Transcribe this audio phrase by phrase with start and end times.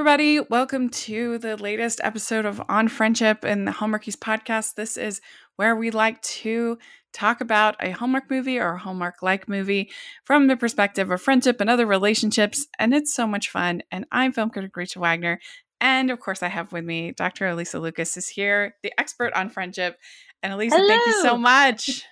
[0.00, 0.40] everybody.
[0.40, 4.74] Welcome to the latest episode of On Friendship and the Hallmarkies podcast.
[4.74, 5.20] This is
[5.56, 6.78] where we like to
[7.12, 9.90] talk about a Hallmark movie or a Hallmark like movie
[10.24, 12.66] from the perspective of friendship and other relationships.
[12.78, 13.82] And it's so much fun.
[13.92, 15.38] And I'm film critic Rachel Wagner.
[15.82, 17.44] And of course, I have with me Dr.
[17.44, 19.98] Alysa Lucas is here, the expert on friendship.
[20.42, 20.88] And Alysa, Hello.
[20.88, 22.06] thank you so much.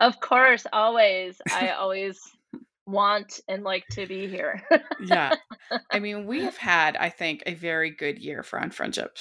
[0.00, 1.40] Of course, always.
[1.52, 2.20] I always
[2.88, 4.62] want and like to be here.
[5.04, 5.34] yeah.
[5.92, 9.16] I mean, we have had, I think, a very good year for on friendship.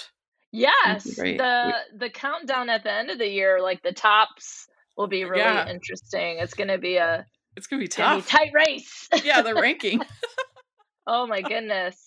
[0.52, 1.03] Yes.
[1.03, 5.41] The the countdown at the end of the year, like the tops will be really
[5.44, 5.70] Yeah.
[5.70, 6.38] interesting.
[6.39, 7.25] It's gonna be a,
[7.58, 8.30] It's going to be it's gonna be tough.
[8.30, 9.08] tight race.
[9.23, 10.02] yeah, the ranking.
[11.05, 12.02] oh my goodness.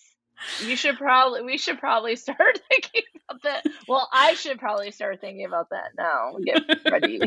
[0.64, 3.64] You should probably we should probably start thinking about that.
[3.86, 6.36] Well, I should probably start thinking about that now.
[6.42, 7.20] Get ready.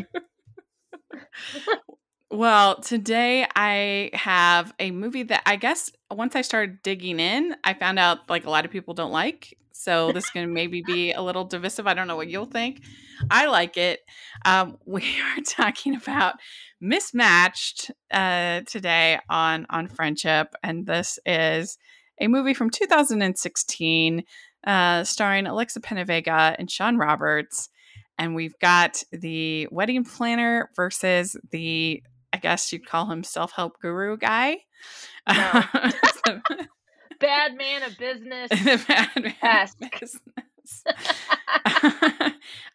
[2.31, 7.73] Well, today I have a movie that I guess once I started digging in, I
[7.73, 9.55] found out like a lot of people don't like.
[9.71, 11.87] So this can maybe be a little divisive.
[11.87, 12.81] I don't know what you'll think.
[13.29, 13.99] I like it.
[14.45, 16.35] Um, we are talking about
[16.79, 21.77] mismatched uh, today on on friendship, and this is
[22.19, 24.23] a movie from 2016,
[24.65, 27.69] uh, starring Alexa Penavega and Shawn Roberts.
[28.17, 32.03] And we've got the wedding planner versus the
[32.43, 34.57] guess you'd call him self help guru guy.
[35.27, 35.63] No.
[37.19, 38.49] Bad man of business.
[38.87, 39.77] Bad man Esque.
[39.79, 40.19] business.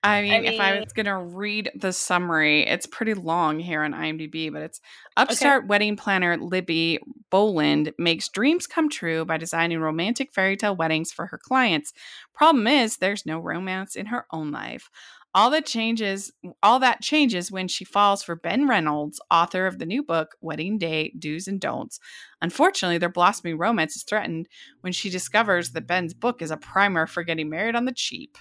[0.03, 3.93] I mean, if I was going to read the summary, it's pretty long here on
[3.93, 4.81] IMDb, but it's
[5.17, 6.99] upstart wedding planner Libby
[7.31, 11.93] Boland makes dreams come true by designing romantic fairy tale weddings for her clients.
[12.35, 14.91] Problem is, there's no romance in her own life.
[15.39, 16.33] All that changes,
[16.65, 20.79] all that changes when she falls for Ben Reynolds, author of the new book Wedding
[20.79, 22.01] Day Do's and Don'ts.
[22.43, 24.49] Unfortunately, their blossoming romance is threatened
[24.81, 28.37] when she discovers that Ben's book is a primer for getting married on the cheap,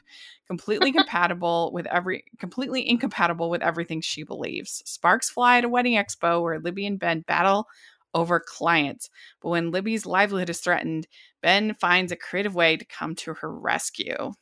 [0.48, 4.82] completely compatible with every completely incompatible with everything she believes.
[4.88, 7.68] Sparks fly at a wedding expo where Libby and Ben battle
[8.16, 9.12] over clients.
[9.40, 11.06] But when Libby's livelihood is threatened,
[11.44, 14.32] Ben finds a creative way to come to her rescue.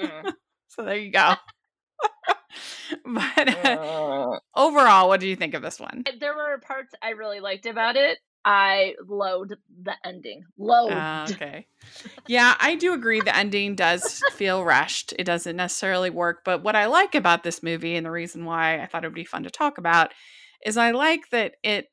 [0.00, 0.32] Mm.
[0.68, 1.34] So there you go.
[3.04, 6.04] but uh, Uh, overall, what do you think of this one?
[6.20, 8.18] there were parts I really liked about it.
[8.44, 10.44] I loathed the ending.
[10.58, 10.92] Loathed.
[10.92, 11.66] Uh, okay.
[12.26, 15.12] Yeah, I do agree the ending does feel rushed.
[15.18, 16.40] It doesn't necessarily work.
[16.44, 19.14] But what I like about this movie and the reason why I thought it would
[19.14, 20.12] be fun to talk about
[20.64, 21.88] is I like that it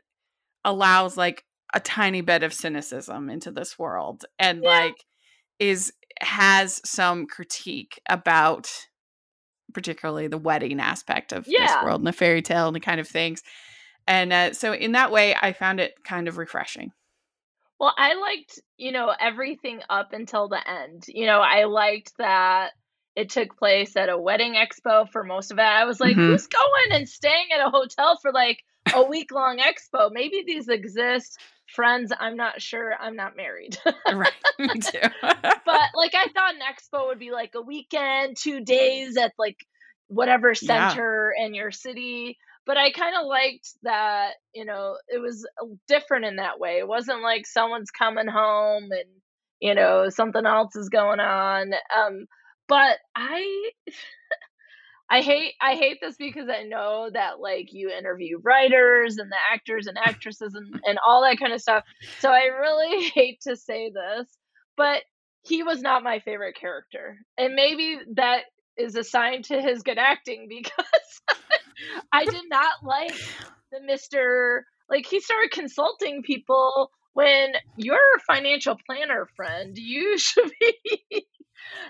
[0.66, 1.44] allows like
[1.74, 4.70] a tiny bit of cynicism into this world and Yeah.
[4.70, 5.06] like
[5.60, 8.70] is has some critique about
[9.72, 13.08] particularly the wedding aspect of this world and the fairy tale and the kind of
[13.08, 13.42] things.
[14.08, 16.92] And uh, so in that way, I found it kind of refreshing.
[17.80, 21.06] Well, I liked, you know, everything up until the end.
[21.08, 22.72] You know, I liked that
[23.16, 25.64] it took place at a wedding expo for most of it.
[25.64, 26.28] I was like, Mhm.
[26.28, 30.10] who's going and staying at a hotel for like a week long expo?
[30.12, 31.40] Maybe these exist.
[31.76, 32.94] Friends, I'm not sure.
[33.00, 33.78] I'm not married.
[34.14, 34.32] right.
[34.60, 35.00] Me too.
[35.22, 39.58] but like I thought an expo would be like a weekend, two days at like
[40.08, 40.90] whatever Yeah.
[40.90, 42.38] center in your city.
[42.66, 45.48] But I kind of liked that, you know, it was
[45.88, 46.78] different in that way.
[46.78, 49.10] It wasn't like someone's coming home and,
[49.60, 51.72] you know, something else is going on.
[51.98, 52.26] Um,
[52.68, 53.72] but I
[55.12, 59.36] I hate I hate this because I know that like you interview writers and the
[59.54, 61.84] actors and actresses and, and all that kind of stuff.
[62.20, 64.28] So I really hate to say this,
[64.78, 65.02] but
[65.44, 67.18] he was not my favorite character.
[67.38, 68.44] And maybe that
[68.78, 71.22] is a sign to his good acting because
[72.14, 73.16] I did not like
[73.70, 74.62] the Mr.
[74.90, 81.28] like he started consulting people when you're a financial planner friend, you should be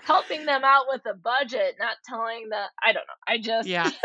[0.04, 3.14] helping them out with the budget, not telling them I don't know.
[3.26, 3.90] I just yeah.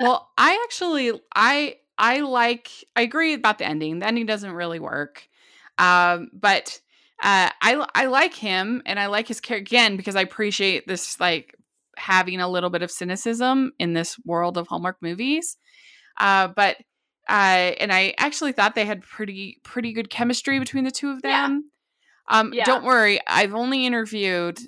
[0.00, 4.00] Well, I actually I I like I agree about the ending.
[4.00, 5.28] The ending doesn't really work.
[5.78, 6.80] Um, but
[7.22, 11.20] uh, I I like him and I like his character again because I appreciate this
[11.20, 11.54] like
[11.96, 15.56] having a little bit of cynicism in this world of Hallmark movies.
[16.18, 16.76] Uh, but
[17.28, 21.22] uh, and I actually thought they had pretty pretty good chemistry between the two of
[21.22, 21.46] Yeah.
[21.46, 21.70] them.
[22.28, 22.64] Um, Yeah.
[22.64, 24.58] don't worry, I've only interviewed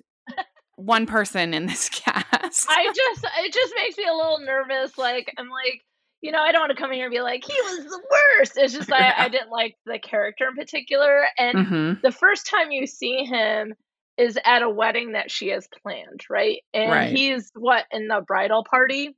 [0.77, 2.67] one person in this cast.
[2.69, 4.97] I just it just makes me a little nervous.
[4.99, 5.81] Like I'm like,
[6.21, 8.03] you know, I don't want to come in here and be like, he was the
[8.11, 8.53] worst.
[8.57, 9.15] It's just I, Yeah.
[9.19, 11.25] I didn't like the character in particular.
[11.39, 12.03] And Mhm.
[12.03, 13.75] the first time you see him
[14.17, 16.61] is at a wedding that she has planned, right?
[16.73, 17.13] And Right.
[17.13, 19.17] he's what in the bridal party,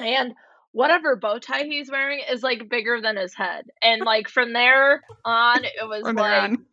[0.00, 0.34] and
[0.72, 3.64] whatever bow tie he's wearing is like bigger than his head.
[3.80, 6.64] And like from there on, it was From like on.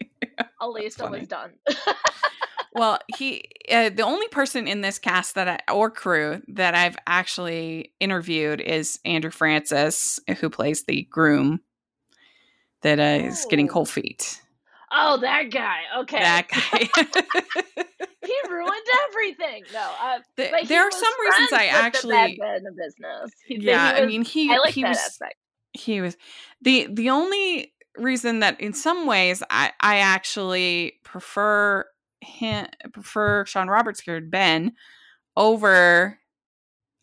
[0.62, 1.52] Alysa was done.
[2.76, 6.98] Well, he uh, the only person in this cast that I, or crew that I've
[7.08, 11.62] actually interviewed is Andrew Francis, who plays the groom
[12.82, 13.74] that uh, is getting oh.
[13.74, 14.42] cold feet.
[14.92, 15.80] Oh, that guy.
[16.00, 16.20] Okay.
[16.20, 16.90] That guy.
[18.26, 19.64] he ruined everything.
[19.74, 23.32] No, uh, the, there are some reasons I actually bad in the business.
[23.48, 24.54] He, yeah, was, I mean he.
[24.54, 25.36] I like he that was, aspect.
[25.72, 26.18] He was
[26.62, 31.86] the the only reason that in some ways I I actually prefer
[32.26, 34.74] him prefer Shawn Roberts' character Ben
[35.38, 36.20] over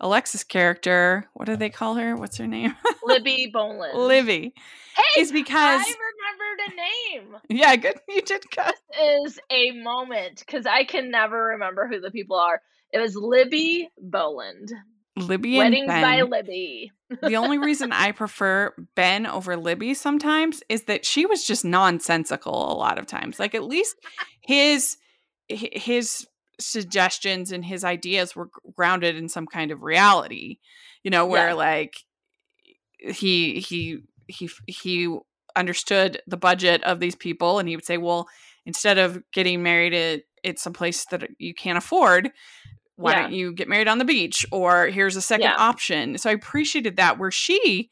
[0.00, 1.28] Alexa's character.
[1.34, 2.16] What do they call her?
[2.16, 2.74] What's her name?
[3.04, 3.98] Libby Boland.
[3.98, 4.52] Libby.
[4.96, 7.36] Hey, is because I remembered a name.
[7.48, 7.94] Yeah, good.
[8.08, 8.74] You did good.
[8.90, 12.60] This is a moment because I can never remember who the people are.
[12.92, 14.72] It was Libby Boland.
[15.16, 16.02] Libby Weddings Ben.
[16.02, 16.90] by Libby.
[17.22, 22.72] the only reason I prefer Ben over Libby sometimes is that she was just nonsensical
[22.72, 23.38] a lot of times.
[23.38, 23.94] Like at least
[24.40, 24.96] his
[25.54, 26.26] his
[26.60, 30.58] suggestions and his ideas were grounded in some kind of reality.
[31.02, 31.54] You know, where yeah.
[31.54, 31.96] like
[32.98, 35.18] he he he he
[35.56, 38.28] understood the budget of these people and he would say, "Well,
[38.64, 42.30] instead of getting married at, at some place that you can't afford,
[42.96, 43.22] why yeah.
[43.22, 45.56] don't you get married on the beach or here's a second yeah.
[45.58, 47.90] option so i appreciated that where she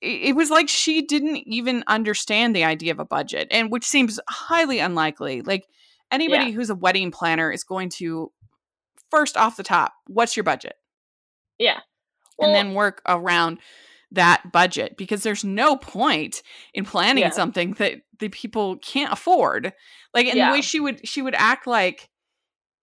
[0.00, 4.18] it was like she didn't even understand the idea of a budget and which seems
[4.28, 5.66] highly unlikely like
[6.14, 6.50] anybody yeah.
[6.52, 8.30] who's a wedding planner is going to
[9.10, 10.76] first off the top what's your budget
[11.58, 11.80] yeah
[12.38, 13.58] well, and then work around
[14.10, 17.30] that budget because there's no point in planning yeah.
[17.30, 19.72] something that the people can't afford
[20.12, 20.48] like in yeah.
[20.48, 22.08] the way she would she would act like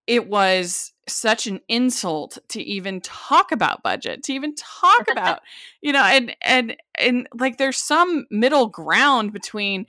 [0.07, 5.39] it was such an insult to even talk about budget to even talk about
[5.81, 9.85] you know and and and like there's some middle ground between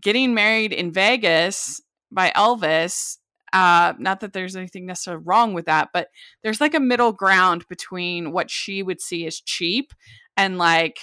[0.00, 1.80] getting married in Vegas
[2.14, 3.18] by Elvis
[3.52, 6.08] uh not that there's anything necessarily wrong with that but
[6.42, 9.92] there's like a middle ground between what she would see as cheap
[10.36, 10.98] and like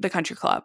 [0.00, 0.64] the country club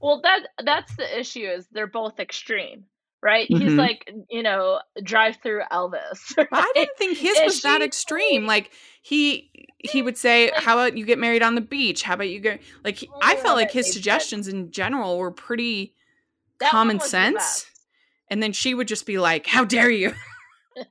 [0.00, 2.84] well that that's the issue is they're both extreme
[3.22, 3.48] right?
[3.48, 3.62] Mm-hmm.
[3.62, 6.18] He's like, you know, drive through Elvis.
[6.36, 6.48] Right?
[6.52, 8.46] I didn't think his was that extreme.
[8.46, 8.70] Like
[9.02, 12.02] he he would say, like, "How about you get married on the beach?
[12.02, 15.94] How about you go?" Like he, I felt like his suggestions in general were pretty
[16.62, 17.69] common sense.
[18.30, 20.14] And then she would just be like, "How dare you?"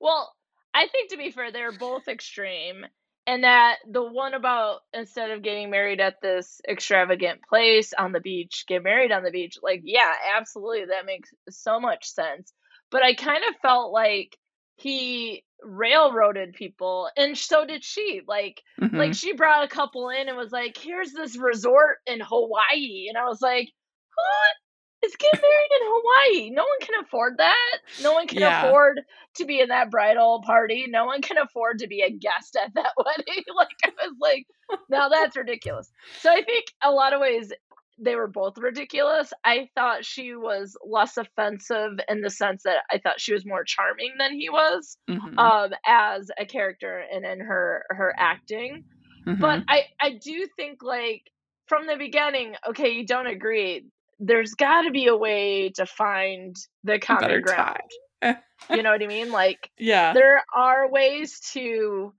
[0.00, 0.32] well,
[0.74, 2.86] I think to be fair, they're both extreme
[3.26, 8.20] and that the one about instead of getting married at this extravagant place on the
[8.20, 12.52] beach get married on the beach like yeah absolutely that makes so much sense
[12.90, 14.36] but i kind of felt like
[14.76, 18.96] he railroaded people and so did she like mm-hmm.
[18.96, 23.16] like she brought a couple in and was like here's this resort in hawaii and
[23.18, 23.70] i was like
[24.14, 24.65] what
[25.04, 26.50] is getting married in Hawaii.
[26.50, 27.78] No one can afford that.
[28.02, 28.66] No one can yeah.
[28.66, 29.00] afford
[29.36, 30.86] to be in that bridal party.
[30.88, 33.44] No one can afford to be a guest at that wedding.
[33.56, 34.46] like I was like,
[34.88, 35.90] now that's ridiculous.
[36.20, 37.52] So I think a lot of ways
[37.98, 39.32] they were both ridiculous.
[39.44, 43.64] I thought she was less offensive in the sense that I thought she was more
[43.64, 45.38] charming than he was mm-hmm.
[45.38, 48.84] um, as a character and in her her acting.
[49.26, 49.40] Mm-hmm.
[49.40, 51.22] But I I do think like
[51.68, 53.86] from the beginning, okay, you don't agree
[54.18, 57.78] there's got to be a way to find the common ground.
[58.70, 59.30] you know what I mean?
[59.30, 62.12] Like, yeah, there are ways to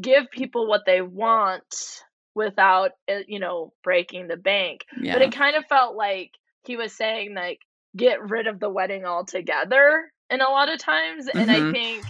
[0.00, 2.02] give people what they want
[2.34, 4.80] without, uh, you know, breaking the bank.
[5.00, 5.12] Yeah.
[5.12, 6.32] But it kind of felt like
[6.64, 7.60] he was saying, like,
[7.96, 10.10] get rid of the wedding altogether.
[10.30, 11.38] And a lot of times, mm-hmm.
[11.38, 11.72] and I mm-hmm.
[11.72, 12.04] think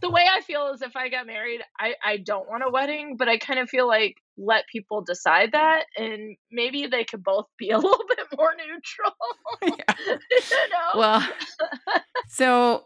[0.00, 3.16] the way I feel is if I got married, I, I don't want a wedding,
[3.16, 7.46] but I kind of feel like let people decide that and maybe they could both
[7.58, 9.12] be a little bit more neutral.
[9.62, 9.94] yeah.
[10.30, 10.98] you know?
[10.98, 11.28] Well,
[12.28, 12.84] so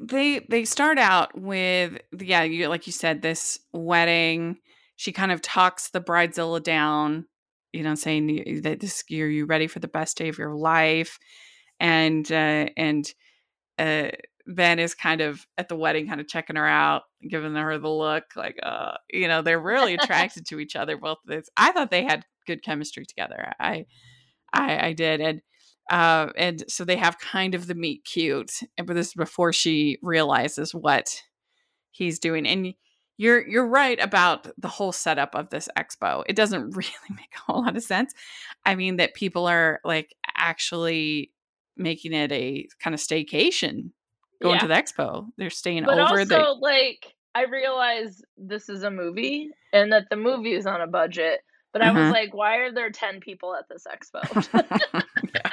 [0.00, 4.58] they they start out with yeah, you like you said this wedding.
[4.96, 7.26] She kind of talks the bridezilla down,
[7.72, 11.18] you know, saying that this year you ready for the best day of your life,
[11.80, 13.12] and uh, and
[13.78, 14.08] uh,
[14.46, 17.88] Ben is kind of at the wedding, kind of checking her out, giving her the
[17.90, 20.96] look, like, uh, you know, they're really attracted to each other.
[20.96, 23.52] Both of this, I thought they had good chemistry together.
[23.60, 23.86] I,
[24.52, 25.42] I, I did, and
[25.90, 29.98] uh, and so they have kind of the meet cute, but this is before she
[30.02, 31.22] realizes what
[31.90, 32.46] he's doing.
[32.46, 32.74] And
[33.18, 36.24] you're you're right about the whole setup of this expo.
[36.26, 38.14] It doesn't really make a whole lot of sense.
[38.64, 41.32] I mean, that people are like actually
[41.76, 43.90] making it a kind of staycation
[44.42, 44.60] going yeah.
[44.60, 45.26] to the expo.
[45.36, 46.20] They're staying but over.
[46.20, 50.80] Also, the- like I realize this is a movie and that the movie is on
[50.80, 51.40] a budget,
[51.72, 51.90] but uh-huh.
[51.90, 52.12] I was uh-huh.
[52.12, 55.02] like, why are there ten people at this expo?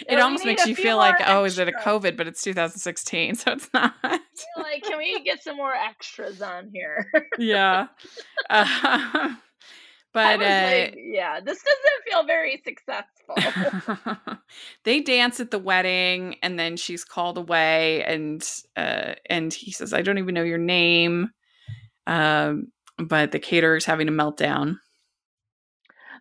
[0.08, 2.16] it almost makes you feel like, oh, is it a COVID?
[2.16, 3.94] But it's 2016, so it's not.
[4.56, 7.10] like, can we get some more extras on here?
[7.38, 7.88] yeah.
[8.48, 9.34] Uh,
[10.12, 13.36] but uh, like, yeah, this doesn't feel very successful.
[14.84, 18.42] they dance at the wedding, and then she's called away, and
[18.76, 21.30] uh, and he says, "I don't even know your name."
[22.08, 22.72] Um,
[23.08, 24.76] but the caterer's having a meltdown.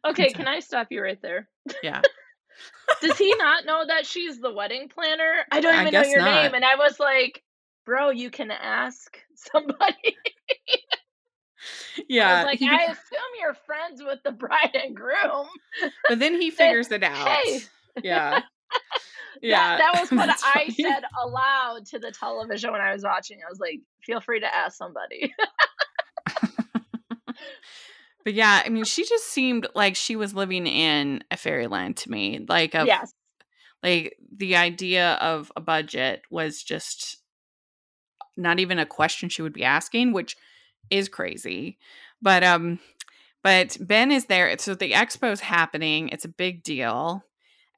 [0.05, 1.49] Okay, can I stop you right there?
[1.83, 2.01] Yeah.
[3.01, 5.45] Does he not know that she's the wedding planner?
[5.51, 6.43] I don't even I know your not.
[6.43, 6.53] name.
[6.53, 7.43] And I was like,
[7.85, 10.17] bro, you can ask somebody.
[12.07, 12.39] yeah.
[12.39, 12.61] I like.
[12.61, 15.47] I assume you're friends with the bride and groom.
[16.07, 17.27] But then he figures it out.
[17.27, 17.59] Hey.
[18.03, 18.41] Yeah.
[19.41, 19.77] Yeah.
[19.77, 20.75] That, that was what I funny.
[20.75, 23.39] said aloud to the television when I was watching.
[23.45, 25.33] I was like, feel free to ask somebody.
[28.29, 32.11] But yeah, I mean, she just seemed like she was living in a fairyland to
[32.11, 32.45] me.
[32.47, 33.11] Like, a, yes,
[33.81, 37.23] like the idea of a budget was just
[38.37, 40.37] not even a question she would be asking, which
[40.91, 41.79] is crazy.
[42.21, 42.77] But um,
[43.41, 44.55] but Ben is there.
[44.59, 46.09] So the expo is happening.
[46.09, 47.23] It's a big deal,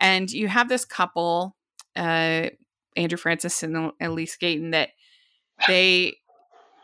[0.02, 1.56] and you have this couple,
[1.96, 2.48] uh,
[2.98, 4.90] Andrew Francis and Elise Gatien, that
[5.66, 6.18] they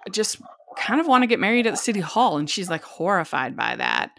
[0.10, 0.42] just
[0.78, 3.76] kind of want to get married at the city hall and she's like horrified by
[3.76, 4.12] that.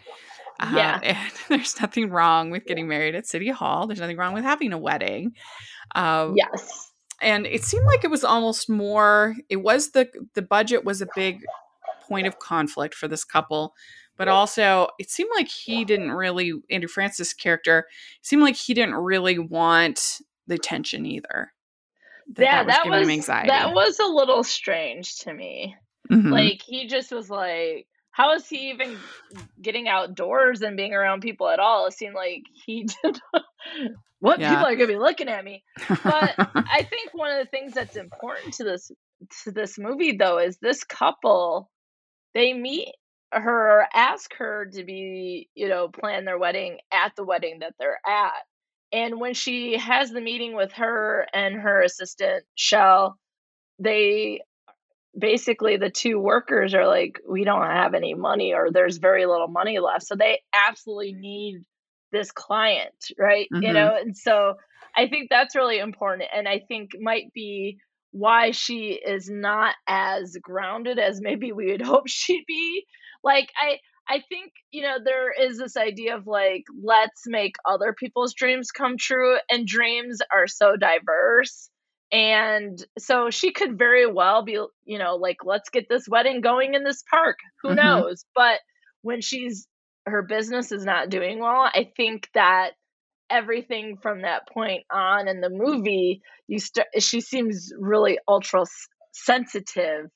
[0.61, 1.01] Uh, yeah.
[1.03, 3.87] and there's nothing wrong with getting married at city hall.
[3.87, 5.35] There's nothing wrong with having a wedding.
[5.95, 6.93] Uh, yes.
[7.23, 11.09] and it seemed like it was almost more it was the the budget was a
[11.15, 11.41] big
[12.07, 13.75] point of conflict for this couple
[14.19, 17.87] but also it seemed like he didn't really andrew francis character
[18.21, 21.53] seemed like he didn't really want the attention either
[22.35, 25.77] that yeah, that was, that was that was a little strange to me.
[26.11, 26.33] Mm-hmm.
[26.33, 28.97] Like he just was like, how is he even
[29.63, 31.87] getting outdoors and being around people at all?
[31.87, 33.21] It seemed like he did.
[34.19, 34.51] what yeah.
[34.51, 35.63] people are gonna be looking at me?
[35.89, 38.91] But I think one of the things that's important to this
[39.45, 41.71] to this movie though is this couple
[42.35, 42.89] they meet
[43.33, 48.01] her ask her to be you know plan their wedding at the wedding that they're
[48.07, 48.33] at
[48.93, 53.19] and when she has the meeting with her and her assistant shell
[53.79, 54.41] they
[55.19, 59.49] basically the two workers are like we don't have any money or there's very little
[59.49, 60.07] money left.
[60.07, 61.65] So they absolutely need
[62.13, 63.49] this client right?
[63.53, 63.63] Mm-hmm.
[63.63, 64.55] you know and so
[64.97, 67.79] i think that's really important and i think might be
[68.13, 72.85] why she is not as grounded as maybe we would hope she'd be.
[73.25, 77.93] Like i i think you know there is this idea of like let's make other
[77.93, 81.69] people's dreams come true and dreams are so diverse
[82.11, 86.75] and so she could very well be, you know, like, let's get this wedding going
[86.75, 87.39] in this park.
[87.63, 87.77] Who mm-hmm.
[87.77, 88.25] knows?
[88.35, 88.61] But
[89.03, 89.67] when she's,
[90.07, 92.71] her business is not doing well, I think that
[93.31, 98.65] everything from that point on in the movie, you start, she seems really ultra
[99.13, 100.07] sensitive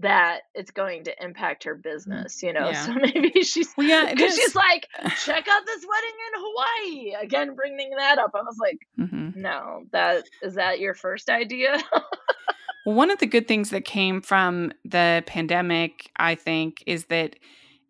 [0.00, 2.70] that it's going to impact her business, you know.
[2.70, 2.86] Yeah.
[2.86, 4.86] So maybe she's well, yeah, because she's like,
[5.24, 7.24] check out this wedding in Hawaii.
[7.24, 9.40] Again, bringing that up, I was like, mm-hmm.
[9.40, 11.82] no, that is that your first idea?
[12.86, 17.36] well, one of the good things that came from the pandemic, I think, is that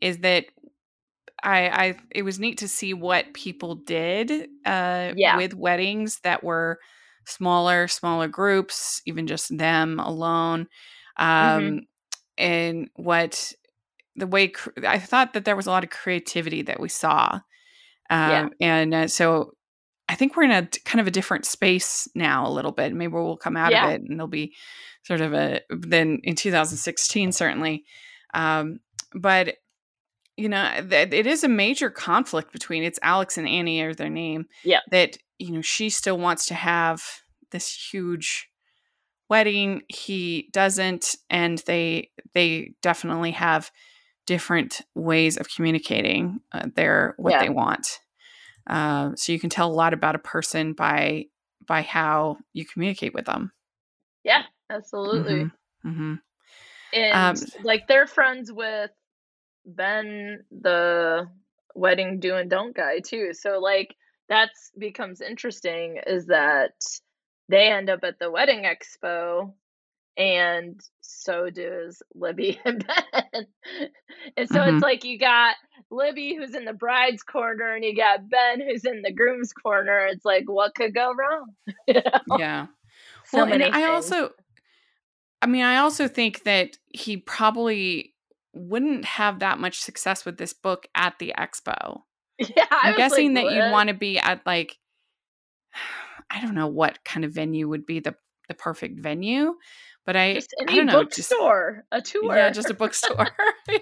[0.01, 0.47] is that
[1.43, 5.37] I, I it was neat to see what people did uh, yeah.
[5.37, 6.79] with weddings that were
[7.27, 10.69] smaller, smaller groups, even just them alone.
[11.21, 11.57] Mm-hmm.
[11.57, 11.79] Um, mm-hmm
[12.39, 13.53] and what
[14.17, 14.53] the way
[14.87, 17.41] I thought that there was a lot of creativity that we saw.
[18.11, 18.49] Um, yeah.
[18.61, 19.53] And uh, so
[20.09, 22.95] I think we're in a kind of a different space now a little bit.
[22.95, 23.87] Maybe we'll come out yeah.
[23.87, 24.55] of it and there'll be
[25.05, 27.85] sort of a, then in 2016, certainly.
[28.35, 28.81] Um,
[29.15, 29.57] but,
[30.37, 34.09] you know, th- it is a major conflict between it's Alex and Annie or their
[34.09, 34.47] name.
[34.65, 34.81] Yeah.
[34.91, 37.03] That, you know, she still wants to have
[37.51, 38.48] this huge
[39.29, 43.71] wedding he doesn't and they they definitely have
[44.27, 47.43] different ways of communicating uh, their what yeah.
[47.43, 48.01] they want
[48.69, 51.25] uh, so you can tell a lot about a person by
[51.67, 53.53] by how you communicate with them
[54.25, 55.89] yeah absolutely mm-hmm.
[55.89, 56.15] Mm-hmm.
[56.95, 58.91] and um, like they're friends with
[59.67, 61.27] ben the
[61.75, 63.95] wedding do and don't guy too so like
[64.29, 66.73] that's becomes interesting is that
[67.49, 69.53] they end up at the wedding expo
[70.17, 73.47] and so does Libby and Ben.
[74.37, 74.77] and so mm-hmm.
[74.77, 75.55] it's like you got
[75.91, 80.07] Libby who's in the bride's corner and you got Ben who's in the groom's corner.
[80.07, 81.55] It's like what could go wrong?
[81.87, 82.39] you know?
[82.39, 82.67] Yeah.
[83.27, 84.31] So well, and I also
[85.41, 88.15] I mean, I also think that he probably
[88.53, 92.03] wouldn't have that much success with this book at the expo.
[92.57, 94.79] Yeah, I'm guessing like, that you'd want to be at like
[96.31, 98.15] I don't know what kind of venue would be the
[98.49, 99.55] the perfect venue,
[100.07, 102.35] but I just any I don't know, bookstore, a tour.
[102.35, 103.29] Yeah, just a bookstore.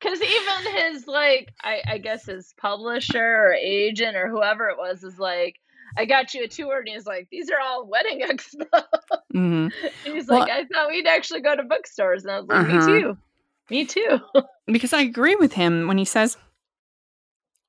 [0.00, 5.02] Because even his like, I, I guess his publisher or agent or whoever it was
[5.02, 5.56] is like,
[5.96, 8.66] I got you a tour, and he's like, these are all wedding expo.
[9.34, 9.68] Mm-hmm.
[10.04, 12.86] he's well, like, I thought we'd actually go to bookstores, and I was like, uh-huh.
[12.86, 13.18] me too,
[13.70, 14.18] me too.
[14.66, 16.36] because I agree with him when he says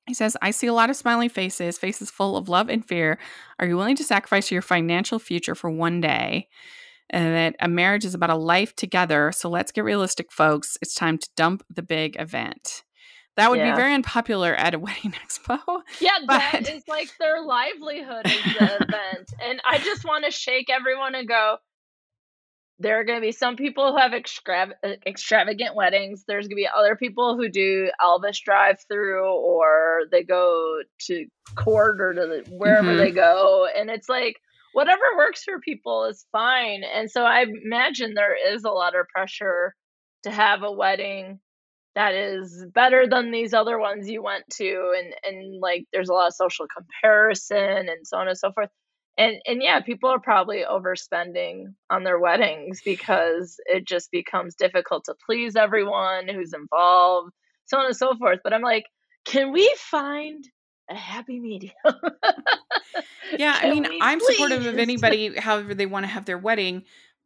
[0.06, 3.18] he says, I see a lot of smiling faces, faces full of love and fear.
[3.58, 6.48] Are you willing to sacrifice your financial future for one day?
[7.10, 9.32] And that a marriage is about a life together.
[9.32, 10.76] So let's get realistic, folks.
[10.82, 12.82] It's time to dump the big event.
[13.36, 13.72] That would yeah.
[13.72, 15.58] be very unpopular at a wedding expo.
[16.00, 16.38] Yeah, but...
[16.38, 19.30] that is like their livelihood is the event.
[19.42, 21.58] And I just want to shake everyone and go,
[22.78, 24.74] there are going to be some people who have extrav-
[25.06, 26.24] extravagant weddings.
[26.26, 31.26] There's going to be other people who do Elvis drive through or they go to
[31.54, 32.98] court or to the, wherever mm-hmm.
[32.98, 33.66] they go.
[33.74, 34.36] And it's like,
[34.74, 36.82] whatever works for people is fine.
[36.84, 39.74] And so I imagine there is a lot of pressure
[40.24, 41.40] to have a wedding
[41.94, 46.12] that is better than these other ones you went to and and like there's a
[46.12, 48.68] lot of social comparison and so on and so forth
[49.18, 55.04] and and yeah people are probably overspending on their weddings because it just becomes difficult
[55.04, 57.32] to please everyone who's involved
[57.66, 58.84] so on and so forth but i'm like
[59.24, 60.44] can we find
[60.90, 61.74] a happy medium
[63.36, 64.36] yeah i mean i'm please?
[64.36, 66.82] supportive of anybody however they want to have their wedding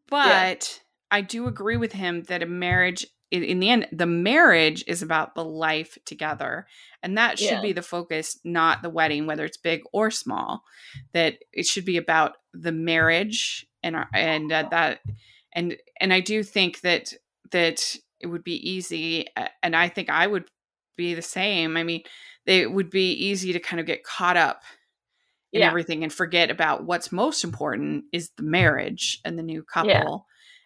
[0.08, 1.18] but yeah.
[1.18, 5.02] i do agree with him that a marriage in, in, the end the marriage is
[5.02, 6.66] about the life together
[7.02, 7.62] and that should yeah.
[7.62, 10.64] be the focus not the wedding whether it's big or small
[11.12, 15.00] that it should be about the marriage and and uh, that
[15.52, 17.12] and and I do think that
[17.52, 19.26] that it would be easy
[19.62, 20.44] and I think I would
[20.96, 22.02] be the same I mean
[22.46, 24.62] it would be easy to kind of get caught up
[25.52, 25.66] in yeah.
[25.66, 30.16] everything and forget about what's most important is the marriage and the new couple yeah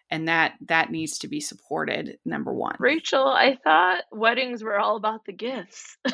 [0.09, 2.75] and that that needs to be supported number one.
[2.79, 5.97] Rachel i thought weddings were all about the gifts.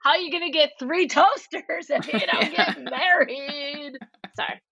[0.00, 3.98] How are you gonna get three toasters if you don't get married?
[4.36, 4.62] Sorry.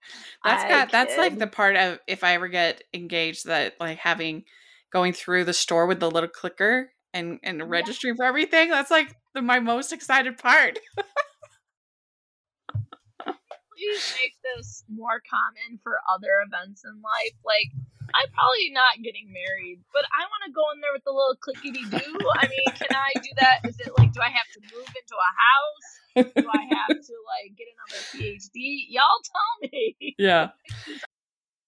[0.45, 4.45] That's got that's like the part of if i ever get engaged that like having
[4.93, 8.17] going through the store with the little clicker and and registering yeah.
[8.17, 10.79] for everything that's like the, my most excited part
[13.85, 17.37] please make this more common for other events in life.
[17.45, 17.69] Like,
[18.15, 21.37] I'm probably not getting married, but I want to go in there with the little
[21.41, 22.09] clickety do.
[22.41, 23.65] I mean, can I do that?
[23.69, 25.89] Is it like, do I have to move into a house?
[26.15, 28.87] Do I have to like get another PhD?
[28.89, 30.15] Y'all tell me.
[30.19, 30.51] Yeah.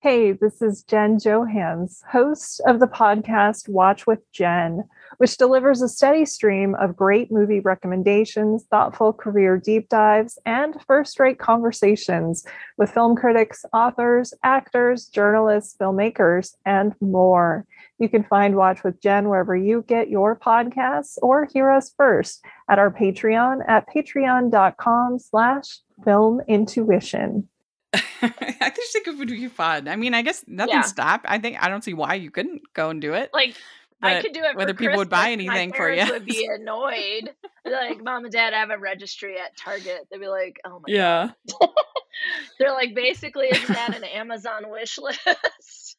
[0.07, 4.85] Hey, this is Jen Johans, host of the podcast Watch with Jen,
[5.17, 11.19] which delivers a steady stream of great movie recommendations, thoughtful career deep dives, and first
[11.19, 12.47] rate conversations
[12.79, 17.67] with film critics, authors, actors, journalists, filmmakers, and more.
[17.99, 22.45] You can find Watch with Jen wherever you get your podcasts or hear us first
[22.71, 27.49] at our Patreon at patreon.com slash film intuition.
[28.23, 29.89] I just think it would be fun.
[29.89, 30.83] I mean, I guess nothing yeah.
[30.83, 31.27] stopped.
[31.29, 33.31] I think I don't see why you couldn't go and do it.
[33.33, 33.57] Like
[34.03, 34.57] I could do it.
[34.57, 37.31] Whether people Christmas, would buy anything for you, would be annoyed.
[37.65, 40.07] like, mom and dad I have a registry at Target.
[40.11, 41.31] They'd be like, "Oh my yeah."
[42.59, 45.97] They're like, basically, isn't that an Amazon wish list?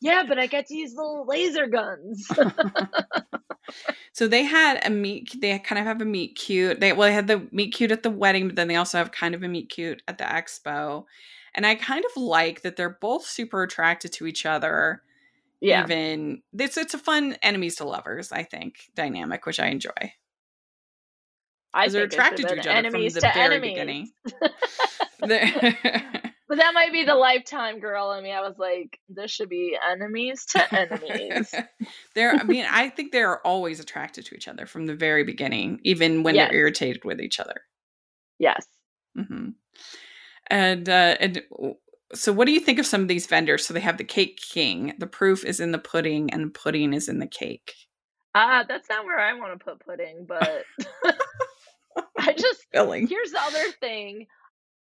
[0.00, 2.26] Yeah, but I get to use little laser guns.
[4.12, 5.40] so they had a meet.
[5.40, 6.80] They kind of have a meet cute.
[6.80, 9.12] They well, they had the meet cute at the wedding, but then they also have
[9.12, 11.04] kind of a meet cute at the expo.
[11.54, 15.02] And I kind of like that they're both super attracted to each other.
[15.60, 15.84] Yeah.
[15.84, 20.14] Even it's it's a fun enemies to lovers, I think, dynamic, which I enjoy.
[21.74, 24.12] I they're attracted to each other enemies from the very enemies.
[25.22, 26.22] beginning.
[26.50, 28.32] but that might be the lifetime girl in me.
[28.32, 31.54] I was like, this should be enemies to enemies.
[32.16, 35.78] they're, I mean, I think they're always attracted to each other from the very beginning,
[35.84, 36.50] even when yes.
[36.50, 37.60] they're irritated with each other.
[38.40, 38.66] Yes.
[39.16, 39.50] Mm-hmm.
[40.48, 41.42] And uh, and
[42.14, 43.64] so, what do you think of some of these vendors?
[43.64, 44.94] So they have the Cake King.
[44.98, 47.74] The proof is in the pudding, and the pudding is in the cake.
[48.34, 50.64] Ah, uh, that's not where I want to put pudding, but
[52.18, 53.06] I just Filling.
[53.06, 54.26] here's the other thing.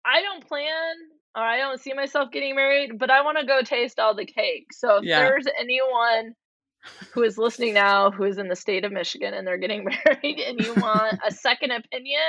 [0.03, 0.95] I don't plan
[1.35, 4.25] or I don't see myself getting married, but I want to go taste all the
[4.25, 4.67] cake.
[4.73, 5.19] So if yeah.
[5.19, 6.33] there's anyone
[7.13, 10.39] who is listening now who is in the state of Michigan and they're getting married
[10.39, 12.19] and you want a second opinion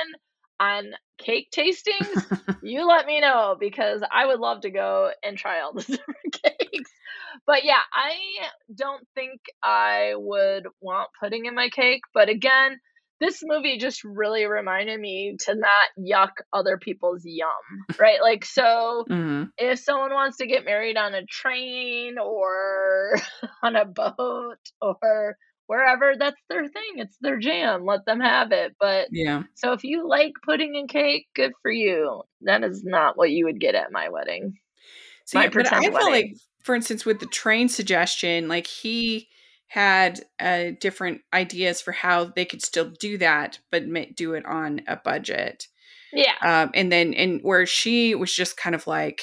[0.59, 5.61] on cake tastings, you let me know because I would love to go and try
[5.61, 6.91] all the different cakes.
[7.47, 8.13] But yeah, I
[8.75, 12.01] don't think I would want pudding in my cake.
[12.13, 12.79] But again,
[13.21, 17.47] this movie just really reminded me to not yuck other people's yum,
[17.99, 18.19] right?
[18.19, 19.43] Like, so mm-hmm.
[19.59, 23.15] if someone wants to get married on a train or
[23.63, 26.95] on a boat or wherever, that's their thing.
[26.95, 27.85] It's their jam.
[27.85, 28.75] Let them have it.
[28.79, 29.43] But yeah.
[29.53, 32.23] So if you like pudding and cake, good for you.
[32.41, 34.55] That is not what you would get at my wedding.
[35.25, 39.29] See, my but I feel like, for instance, with the train suggestion, like he
[39.71, 43.85] had uh, different ideas for how they could still do that, but
[44.17, 45.67] do it on a budget.
[46.11, 46.33] Yeah.
[46.41, 49.21] Um, and then, and where she was just kind of like,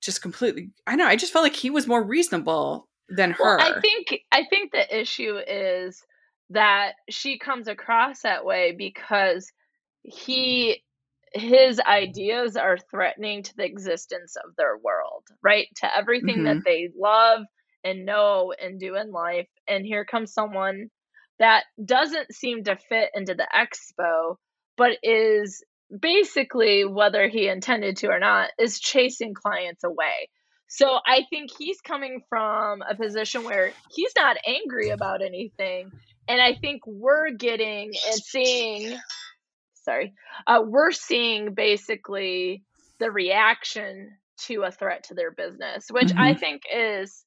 [0.00, 3.56] just completely, I know, I just felt like he was more reasonable than her.
[3.56, 6.00] Well, I think, I think the issue is
[6.50, 9.50] that she comes across that way because
[10.04, 10.80] he,
[11.32, 15.66] his ideas are threatening to the existence of their world, right?
[15.78, 16.44] To everything mm-hmm.
[16.44, 17.46] that they love
[17.84, 19.48] and know and do in life.
[19.68, 20.88] And here comes someone
[21.38, 24.36] that doesn't seem to fit into the expo,
[24.76, 25.64] but is
[26.00, 30.28] basically, whether he intended to or not, is chasing clients away.
[30.68, 35.90] So I think he's coming from a position where he's not angry about anything.
[36.28, 38.96] And I think we're getting and seeing,
[39.84, 40.14] sorry,
[40.46, 42.62] uh, we're seeing basically
[43.00, 44.12] the reaction
[44.46, 46.20] to a threat to their business, which mm-hmm.
[46.20, 47.22] I think is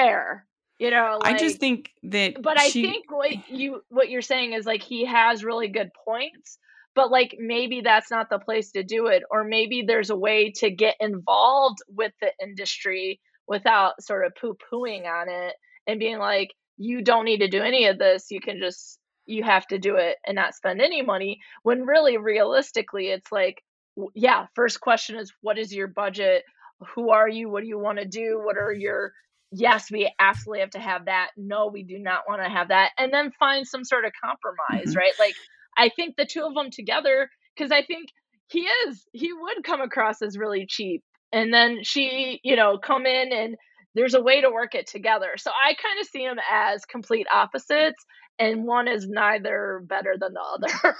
[0.00, 0.46] fair
[0.78, 4.52] you know like, i just think that but i think what you what you're saying
[4.52, 6.58] is like he has really good points
[6.94, 10.50] but like maybe that's not the place to do it or maybe there's a way
[10.50, 15.54] to get involved with the industry without sort of poo-pooing on it
[15.86, 19.42] and being like you don't need to do any of this you can just you
[19.44, 23.62] have to do it and not spend any money when really realistically it's like
[24.14, 26.44] yeah first question is what is your budget?
[26.94, 27.48] Who are you?
[27.48, 28.40] What do you want to do?
[28.42, 29.12] What are your
[29.50, 31.30] yes, we absolutely have to have that.
[31.36, 32.90] No, we do not want to have that.
[32.98, 34.98] And then find some sort of compromise, mm-hmm.
[34.98, 35.12] right?
[35.18, 35.34] Like,
[35.76, 38.08] I think the two of them together, because I think
[38.48, 41.02] he is, he would come across as really cheap.
[41.32, 43.56] And then she, you know, come in and
[43.94, 45.32] there's a way to work it together.
[45.36, 48.04] So I kind of see them as complete opposites
[48.38, 50.96] and one is neither better than the other.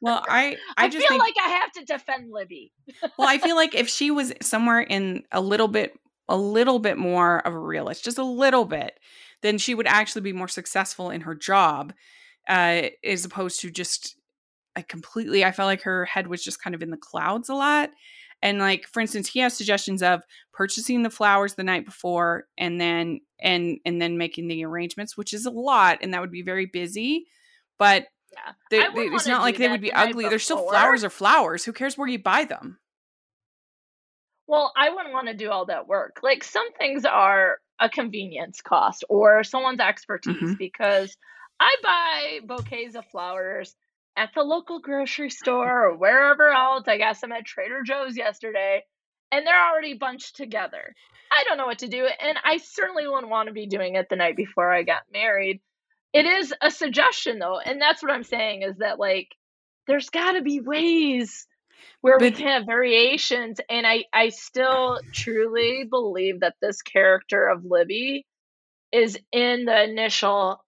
[0.00, 2.72] well, I I, I just feel think, like I have to defend Libby.
[3.16, 5.94] well, I feel like if she was somewhere in a little bit
[6.28, 8.98] a little bit more of a realist, just a little bit,
[9.42, 11.92] then she would actually be more successful in her job,
[12.48, 14.16] uh, as opposed to just
[14.76, 15.44] like completely.
[15.44, 17.90] I felt like her head was just kind of in the clouds a lot.
[18.40, 22.80] And like for instance, he has suggestions of purchasing the flowers the night before and
[22.80, 26.42] then and and then making the arrangements, which is a lot, and that would be
[26.42, 27.26] very busy.
[27.78, 28.52] But yeah.
[28.70, 30.28] They, they, it's not like they would be ugly.
[30.28, 31.64] They're still flowers or flowers.
[31.64, 32.78] Who cares where you buy them?
[34.46, 36.20] Well, I wouldn't want to do all that work.
[36.22, 40.54] Like some things are a convenience cost or someone's expertise mm-hmm.
[40.54, 41.16] because
[41.58, 43.74] I buy bouquets of flowers
[44.16, 46.84] at the local grocery store or wherever else.
[46.86, 48.84] I guess I'm at Trader Joe's yesterday
[49.30, 50.94] and they're already bunched together.
[51.30, 52.06] I don't know what to do.
[52.06, 55.60] And I certainly wouldn't want to be doing it the night before I got married.
[56.12, 57.58] It is a suggestion though.
[57.58, 59.28] And that's what I'm saying is that like
[59.86, 61.46] there's got to be ways
[62.00, 67.46] where but, we can have variations and i i still truly believe that this character
[67.46, 68.26] of libby
[68.92, 70.62] is in the initial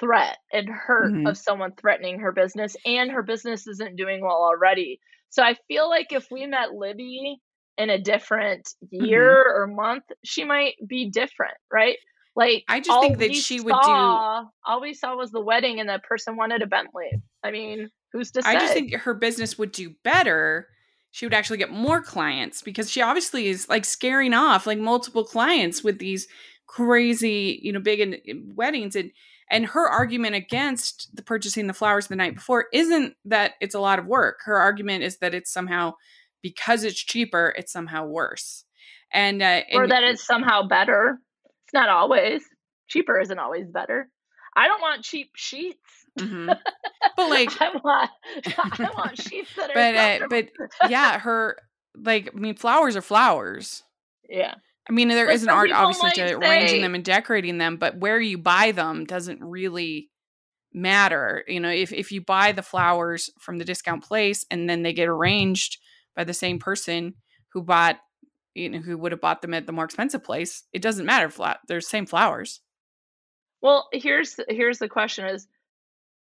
[0.00, 1.26] threat and hurt mm-hmm.
[1.26, 5.88] of someone threatening her business and her business isn't doing well already so i feel
[5.88, 7.38] like if we met libby
[7.78, 9.62] in a different year mm-hmm.
[9.62, 11.96] or month she might be different right
[12.34, 13.90] like I just think that she would do.
[13.90, 17.10] All we saw was the wedding, and that person wanted a Bentley.
[17.42, 18.50] I mean, who's to say?
[18.50, 20.68] I just think her business would do better.
[21.10, 25.24] She would actually get more clients because she obviously is like scaring off like multiple
[25.24, 26.26] clients with these
[26.66, 29.10] crazy, you know, big in, in weddings and
[29.50, 33.80] and her argument against the purchasing the flowers the night before isn't that it's a
[33.80, 34.40] lot of work.
[34.44, 35.92] Her argument is that it's somehow
[36.40, 38.64] because it's cheaper, it's somehow worse.
[39.12, 41.18] And, uh, or that it's somehow better
[41.66, 42.42] It's not always.
[42.88, 44.08] Cheaper isn't always better.
[44.56, 46.01] I don't want cheap sheets.
[46.18, 46.46] Mm-hmm.
[47.16, 48.10] But like, I want,
[48.58, 49.74] I want sheets that are.
[49.74, 51.56] But uh, but yeah, her
[51.96, 53.82] like I mean, flowers are flowers.
[54.28, 54.54] Yeah.
[54.88, 57.98] I mean, there is an art obviously to say, arranging them and decorating them, but
[57.98, 60.10] where you buy them doesn't really
[60.72, 61.44] matter.
[61.46, 64.92] You know, if if you buy the flowers from the discount place and then they
[64.92, 65.78] get arranged
[66.16, 67.14] by the same person
[67.52, 67.98] who bought
[68.54, 71.30] you know who would have bought them at the more expensive place it doesn't matter
[71.30, 72.60] flat they're the same flowers
[73.60, 75.46] well here's here's the question is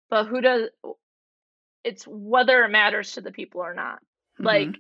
[0.10, 0.70] but who does
[1.84, 4.46] it's whether it matters to the people or not mm-hmm.
[4.46, 4.76] like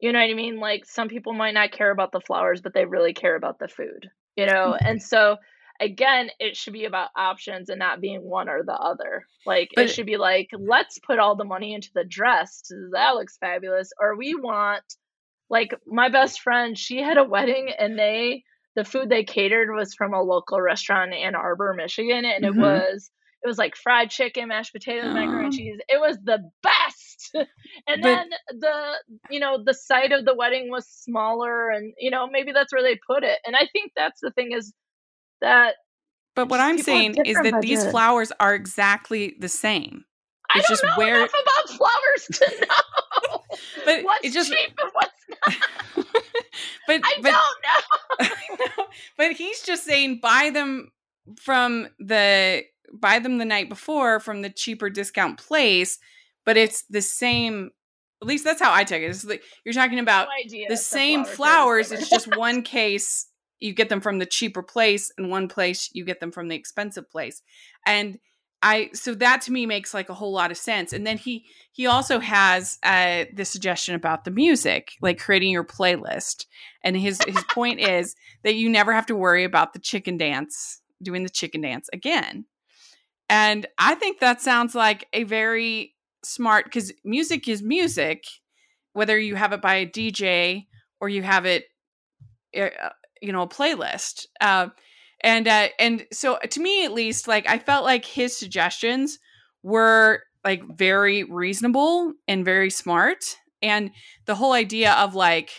[0.00, 2.74] you know what i mean like some people might not care about the flowers but
[2.74, 4.86] they really care about the food you know mm-hmm.
[4.86, 5.36] and so
[5.80, 9.26] again, it should be about options and not being one or the other.
[9.46, 12.62] Like but, it should be like, let's put all the money into the dress.
[12.92, 13.90] That looks fabulous.
[14.00, 14.84] Or we want
[15.50, 18.44] like my best friend, she had a wedding and they
[18.76, 22.58] the food they catered was from a local restaurant in Ann Arbor, Michigan, and mm-hmm.
[22.58, 23.10] it was
[23.44, 25.78] it was like fried chicken, mashed potatoes, macaroni and cheese.
[25.88, 27.30] It was the best.
[27.86, 28.94] and but, then the
[29.28, 32.82] you know the site of the wedding was smaller, and you know maybe that's where
[32.82, 33.38] they put it.
[33.44, 34.72] And I think that's the thing is
[35.42, 35.74] that.
[36.34, 37.60] But what I'm saying is that budget.
[37.60, 40.04] these flowers are exactly the same.
[40.54, 41.16] It's I don't just know where...
[41.16, 43.38] enough about flowers to know
[43.84, 44.50] but what's just...
[44.50, 46.06] cheap and what's not.
[46.86, 47.34] but I but,
[48.18, 48.84] don't know.
[49.16, 50.90] but he's just saying buy them
[51.40, 52.64] from the
[53.04, 55.98] buy them the night before from the cheaper discount place,
[56.46, 57.70] but it's the same.
[58.22, 59.10] At least that's how I take it.
[59.10, 61.92] It's like you're talking about no the same flowers.
[61.92, 63.26] it's just one case
[63.60, 66.56] you get them from the cheaper place, and one place you get them from the
[66.56, 67.42] expensive place.
[67.86, 68.18] And
[68.62, 70.94] I so that to me makes like a whole lot of sense.
[70.94, 75.64] And then he he also has uh the suggestion about the music, like creating your
[75.64, 76.46] playlist.
[76.82, 80.80] And his his point is that you never have to worry about the chicken dance,
[81.02, 82.46] doing the chicken dance again.
[83.28, 88.24] And I think that sounds like a very smart because music is music,
[88.92, 90.66] whether you have it by a DJ
[91.00, 91.64] or you have it,
[92.52, 94.26] eh, uh, you know, a playlist.
[94.40, 94.68] Uh,
[95.20, 99.18] and uh, and so to me at least, like I felt like his suggestions
[99.62, 103.90] were like very reasonable and very smart, and
[104.26, 105.50] the whole idea of like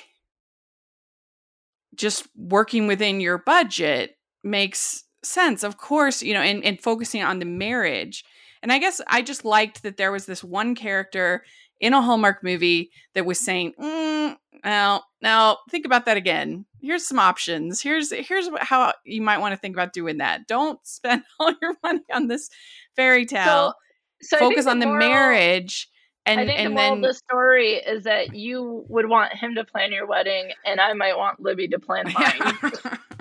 [1.95, 5.63] just working within your budget makes sense.
[5.63, 8.23] Of course, you know, and, and focusing on the marriage.
[8.61, 11.43] And I guess I just liked that there was this one character
[11.79, 16.65] in a Hallmark movie that was saying, mm, now, now think about that again.
[16.81, 17.81] Here's some options.
[17.81, 20.47] Here's here's how you might want to think about doing that.
[20.47, 22.49] Don't spend all your money on this
[22.95, 23.75] fairy tale.
[24.21, 25.89] So, so Focus on the, moral, marriage.
[26.25, 29.33] And, I think and the moral then, of the story is that you would want
[29.33, 32.71] him to plan your wedding, and I might want Libby to plan mine.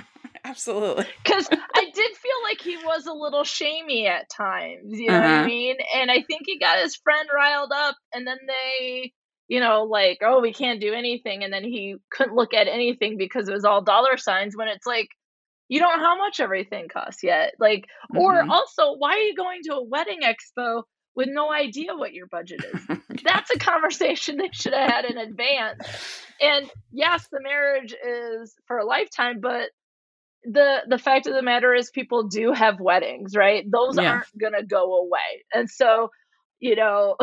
[0.54, 1.06] Absolutely.
[1.24, 5.22] Because I did feel like he was a little shamey at times, you know uh-huh.
[5.22, 5.46] what I uh-huh.
[5.46, 5.76] mean?
[5.96, 9.12] And I think he got his friend riled up, and then they,
[9.48, 11.42] you know, like, oh, we can't do anything.
[11.42, 14.86] And then he couldn't look at anything because it was all dollar signs when it's
[14.86, 15.08] like,
[15.68, 17.54] you don't know how much everything costs yet.
[17.58, 18.18] Like, mm-hmm.
[18.18, 20.82] or also, why are you going to a wedding expo
[21.16, 22.98] with no idea what your budget is?
[23.24, 25.88] That's a conversation they should have had in advance.
[26.40, 29.70] And yes, the marriage is for a lifetime, but
[30.44, 33.64] the the fact of the matter is people do have weddings right?
[33.70, 34.10] Those yeah.
[34.10, 35.44] aren't gonna go away.
[35.52, 36.10] And so
[36.60, 37.16] you know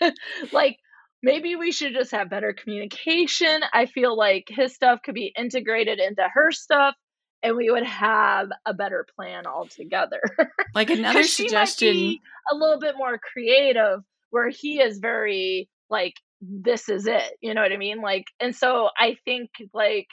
[0.52, 0.76] like
[1.22, 3.60] maybe we should just have better communication.
[3.72, 6.94] I feel like his stuff could be integrated into her stuff
[7.42, 10.20] and we would have a better plan altogether.
[10.74, 12.18] Like another suggestion
[12.52, 16.12] a little bit more creative where he is very like
[16.42, 18.02] this is it you know what i mean?
[18.02, 20.06] Like and so i think like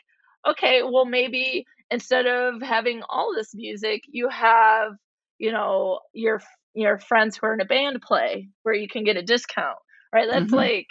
[0.47, 4.93] okay well maybe instead of having all this music, you have,
[5.38, 6.41] you know, your
[6.73, 9.77] your friends who are in a band play where you can get a discount,
[10.12, 10.27] right?
[10.29, 10.56] That's mm-hmm.
[10.56, 10.88] like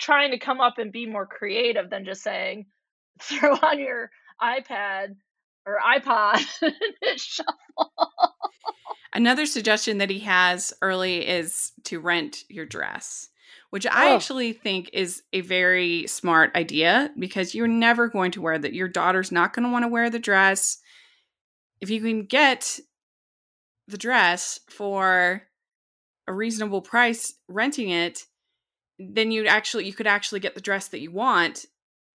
[0.00, 2.66] trying to come up and be more creative than just saying
[3.22, 4.10] throw on your
[4.42, 5.14] iPad
[5.64, 6.38] or iPod
[7.16, 7.92] shuffle.
[9.14, 13.28] Another suggestion that he has early is to rent your dress
[13.72, 14.16] which I oh.
[14.16, 18.74] actually think is a very smart idea because you're never going to wear that.
[18.74, 20.76] Your daughter's not going to want to wear the dress.
[21.80, 22.78] If you can get
[23.88, 25.44] the dress for
[26.28, 28.26] a reasonable price renting it,
[28.98, 31.64] then you'd actually you could actually get the dress that you want,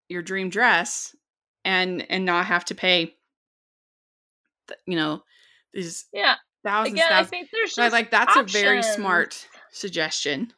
[0.09, 1.15] your dream dress,
[1.65, 3.15] and and not have to pay
[4.85, 5.23] you know
[5.73, 7.27] these yeah thousands Again, thousands.
[7.27, 8.53] I think there's like that's options.
[8.55, 10.53] a very smart suggestion.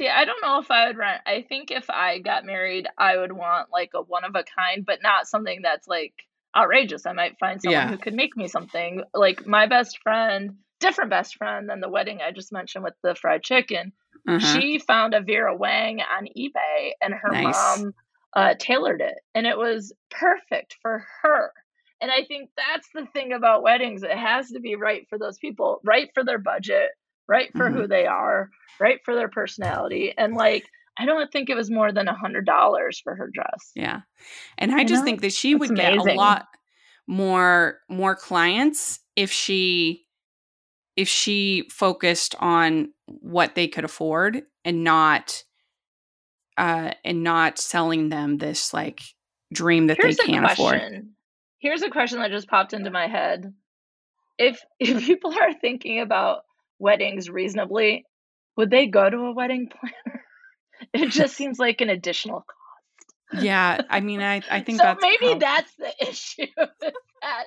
[0.00, 1.20] See, I don't know if I would rent.
[1.26, 4.86] I think if I got married, I would want like a one of a kind,
[4.86, 6.14] but not something that's like
[6.56, 7.04] outrageous.
[7.04, 7.90] I might find someone yeah.
[7.90, 9.02] who could make me something.
[9.12, 13.14] Like my best friend, different best friend than the wedding I just mentioned with the
[13.14, 13.92] fried chicken.
[14.26, 14.38] Uh-huh.
[14.58, 17.54] She found a Vera Wang on eBay and her nice.
[17.54, 17.92] mom
[18.34, 21.52] uh, tailored it, and it was perfect for her.
[22.00, 24.02] And I think that's the thing about weddings.
[24.02, 26.88] It has to be right for those people, right for their budget,
[27.30, 27.78] right for mm-hmm.
[27.78, 30.12] who they are, right for their personality.
[30.18, 30.64] And like,
[30.98, 33.70] I don't think it was more than a hundred dollars for her dress.
[33.76, 34.00] Yeah.
[34.58, 35.04] And I you just know?
[35.06, 36.04] think that she That's would amazing.
[36.04, 36.46] get a lot
[37.06, 40.04] more more clients if she
[40.96, 45.42] if she focused on what they could afford and not
[46.58, 49.00] uh and not selling them this like
[49.52, 51.08] dream that Here's they can't afford.
[51.58, 53.52] Here's a question that just popped into my head.
[54.38, 56.42] if if people are thinking about
[56.80, 58.04] weddings reasonably,
[58.56, 60.24] would they go to a wedding planner?
[60.94, 63.44] it just seems like an additional cost.
[63.44, 66.46] Yeah, I mean, I I think so that's maybe how- that's the issue.
[67.22, 67.44] that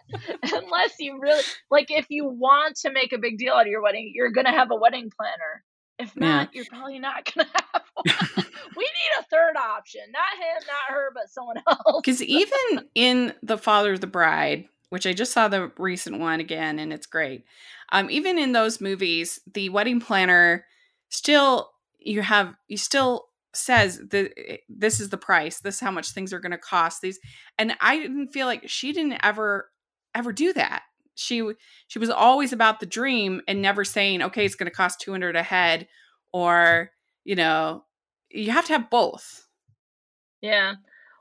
[0.53, 3.81] unless you really like, if you want to make a big deal out of your
[3.81, 5.63] wedding, you're gonna have a wedding planner.
[5.99, 6.21] If Yeah.
[6.37, 8.05] not, you're probably not gonna have one.
[8.77, 12.01] we need a third option, not him, not her, but someone else.
[12.01, 16.39] Because even in The Father of the Bride, which I just saw the recent one
[16.39, 17.43] again, and it's great.
[17.93, 20.65] Um, even in those movies, the wedding planner
[21.09, 24.33] still you have you still says that
[24.67, 27.01] this is the price, this is how much things are going to cost.
[27.01, 27.19] These,
[27.57, 29.69] and I didn't feel like she didn't ever
[30.15, 30.81] ever do that.
[31.15, 31.47] She
[31.87, 35.11] she was always about the dream and never saying, okay, it's going to cost two
[35.11, 35.87] hundred a head,
[36.33, 36.89] or
[37.23, 37.85] you know,
[38.31, 39.47] you have to have both.
[40.41, 40.73] Yeah.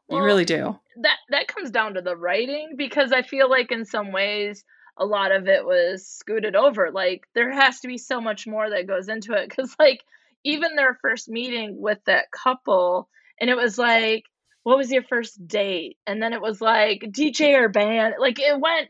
[0.08, 0.78] you really do.
[1.02, 4.64] that that comes down to the writing because I feel like in some ways
[5.02, 6.90] a lot of it was scooted over.
[6.92, 10.00] Like there has to be so much more that goes into it because like
[10.44, 13.08] even their first meeting with that couple
[13.40, 14.24] and it was like
[14.64, 18.58] what was your first date and then it was like DJ or band like it
[18.60, 18.88] went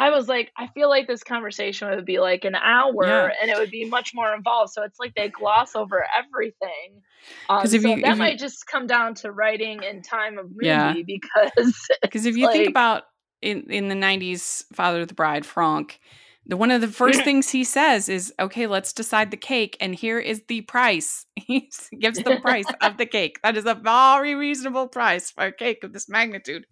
[0.00, 3.30] I was like I feel like this conversation would be like an hour Yeah.
[3.40, 7.02] and it would be much more involved so it's like they gloss over everything
[7.48, 10.38] um, if so you- that if you- might just come down to writing and time
[10.38, 10.94] of movie Yeah.
[11.06, 13.04] because Because if you think about
[13.42, 16.00] in in the '90s, Father of the Bride, Franck,
[16.46, 19.94] the one of the first things he says is, "Okay, let's decide the cake, and
[19.94, 23.38] here is the price." He gives the price of the cake.
[23.42, 26.66] That is a very reasonable price for a cake of this magnitude.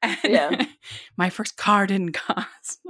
[0.00, 0.64] And Yeah.
[1.16, 2.80] my first car didn't cost.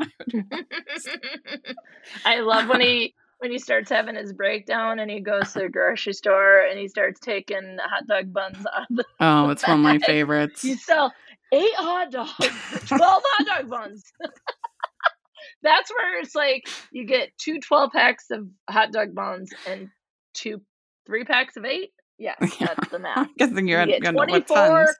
[2.26, 5.68] I love when he when he starts having his breakdown and he goes to the
[5.68, 9.78] grocery store and he starts taking hot dog buns out of the oh, it's one
[9.78, 10.62] of my favorites.
[10.62, 11.12] you sell
[11.52, 12.32] eight hot dogs,
[12.86, 14.04] twelve hot dog buns.
[15.62, 19.88] That's where it's like you get two 12 packs of hot dog buns and
[20.34, 20.60] two
[21.06, 21.90] three packs of eight.
[22.18, 23.28] Yeah, that's the math.
[23.38, 24.94] Guessing you're You at get you know, what 24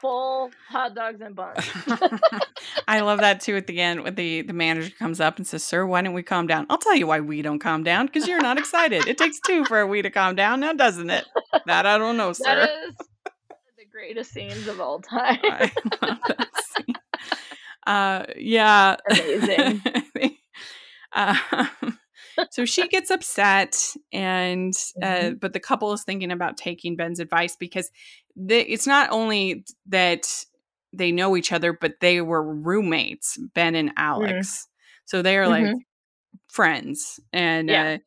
[0.00, 1.58] full hot dogs and buns.
[2.86, 3.56] I love that too.
[3.56, 6.22] At the end, when the the manager comes up and says, "Sir, why don't we
[6.22, 9.06] calm down?" I'll tell you why we don't calm down because you're not excited.
[9.06, 11.24] It takes two for a we to calm down, now doesn't it?
[11.66, 12.68] That I don't know, sir.
[12.88, 13.04] is the
[13.98, 15.38] greatest scenes of all time.
[15.44, 16.94] I love that scene.
[17.84, 19.82] Uh, yeah, Amazing.
[21.12, 21.98] um,
[22.50, 23.76] so she gets upset,
[24.12, 25.40] and uh, Mhm.
[25.40, 27.90] but the couple is thinking about taking Ben's advice because
[28.36, 30.28] the, it's not only that
[30.92, 34.68] they know each other, but they were roommates, Ben and Alex.
[35.06, 35.80] So they are like Mhm.
[36.46, 37.82] friends, and Yeah.
[37.94, 37.98] uh,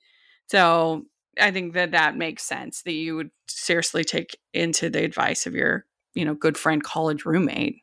[0.47, 1.04] so
[1.39, 5.54] I think that that makes sense that you would seriously take into the advice of
[5.56, 7.78] your you know good friend college roommate.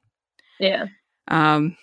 [0.61, 0.87] Yeah.
[1.29, 1.77] Um,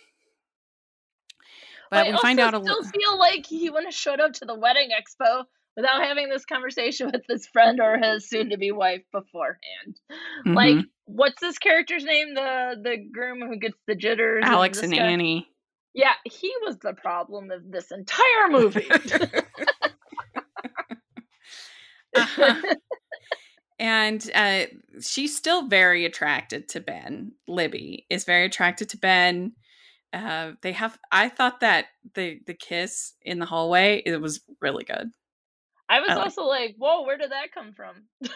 [1.92, 2.92] but I we find out a still little.
[2.92, 5.44] feel like he wouldn't have showed up to the wedding expo
[5.78, 10.00] without having this conversation with his friend or his soon-to-be wife beforehand.
[10.46, 10.90] Like, Mhm.
[11.06, 12.34] what's this character's name?
[12.34, 14.44] The the groom who gets the jitters.
[14.46, 15.00] Alex this and?
[15.00, 15.48] Annie.
[15.94, 18.88] Yeah, he was the problem of this entire movie.
[22.16, 22.76] Uh-huh.
[23.80, 24.66] and uh,
[25.02, 27.34] she's still very attracted to Ben.
[27.48, 29.54] Libby is very attracted to Ben.
[30.14, 30.98] Uh, they have.
[31.12, 35.12] I thought that the the kiss in the hallway it was really good.
[35.90, 38.04] I was I like- also like, "Whoa, where did that come from?"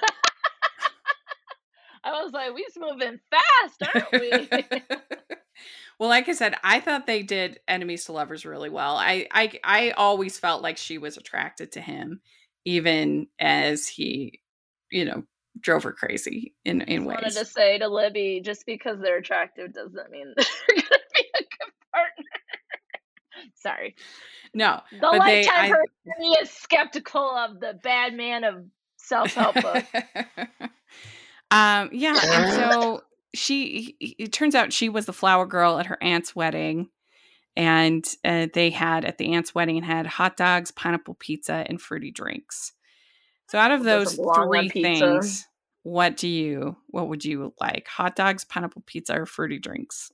[2.03, 4.49] I was like, "We's moving fast, aren't we?"
[5.99, 8.95] well, like I said, I thought they did enemies to lovers really well.
[8.95, 12.21] I I I always felt like she was attracted to him,
[12.65, 14.39] even as he,
[14.91, 15.23] you know,
[15.61, 17.35] drove her crazy in in wanted ways.
[17.35, 20.45] Wanted to say to Libby, just because they're attractive doesn't mean they're
[20.75, 22.25] gonna be a good partner.
[23.55, 23.95] Sorry.
[24.53, 28.65] No, The But they- lifetime I- person is skeptical of the bad man of
[28.97, 29.85] self help book.
[31.51, 33.01] um, yeah, and so
[33.33, 33.95] she.
[33.99, 36.89] It turns out she was the flower girl at her aunt's wedding,
[37.59, 42.09] and uh, they had at the aunt's wedding had hot dogs, pineapple pizza, and fruity
[42.09, 42.71] drinks.
[43.49, 45.45] So out of those three things,
[45.83, 46.77] what do you?
[46.87, 47.85] What would you like?
[47.89, 50.09] Hot dogs, pineapple pizza, or fruity drinks?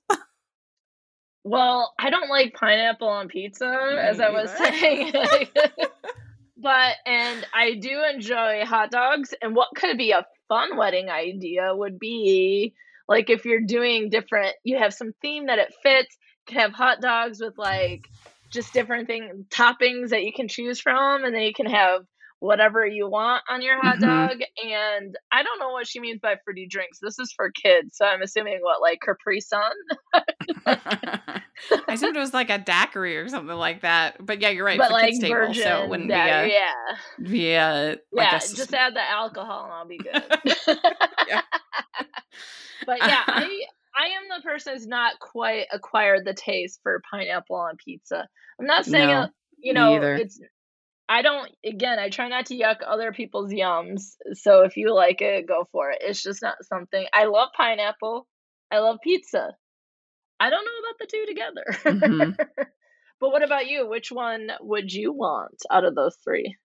[1.44, 3.68] Well, I don't like pineapple on pizza,
[4.02, 5.14] as I was saying.
[6.58, 9.36] but and I do enjoy hot dogs.
[9.40, 12.74] And what could be a fun wedding idea would be
[13.08, 16.18] like if you're doing different, you have some theme that it fits.
[16.50, 18.06] Have hot dogs with like
[18.52, 22.02] just different thing toppings that you can choose from, and then you can have
[22.40, 24.02] whatever you want on your hot Mhm.
[24.02, 24.38] dog.
[24.64, 27.00] And I don't know what she means by fruity drinks.
[27.02, 29.72] This is for kids, so I'm assuming what like Capri Sun.
[31.88, 34.24] I assumed it was like a daiquiri or something like that.
[34.24, 34.78] But yeah, you're right.
[34.78, 36.74] But like table, virgin, so it wouldn't yeah, be a, yeah,
[37.20, 38.38] via like yeah.
[38.38, 40.24] A, just add the alcohol and I'll be good.
[41.28, 41.42] yeah.
[42.86, 43.66] but yeah, I
[43.98, 48.28] I am the person who's not quite acquired the taste for pineapple on pizza.
[48.60, 49.28] I'm not saying no,
[49.60, 50.40] you know it's
[51.08, 54.16] I don't again, I try not to yuck other people's yums.
[54.34, 56.00] So if you like it, go for it.
[56.02, 58.28] It's just not something I love pineapple.
[58.72, 59.56] I love pizza.
[60.40, 61.66] I don't know about the two together.
[61.84, 62.32] Mm-hmm.
[63.20, 63.88] but what about you?
[63.88, 66.58] Which one would you want out of those three?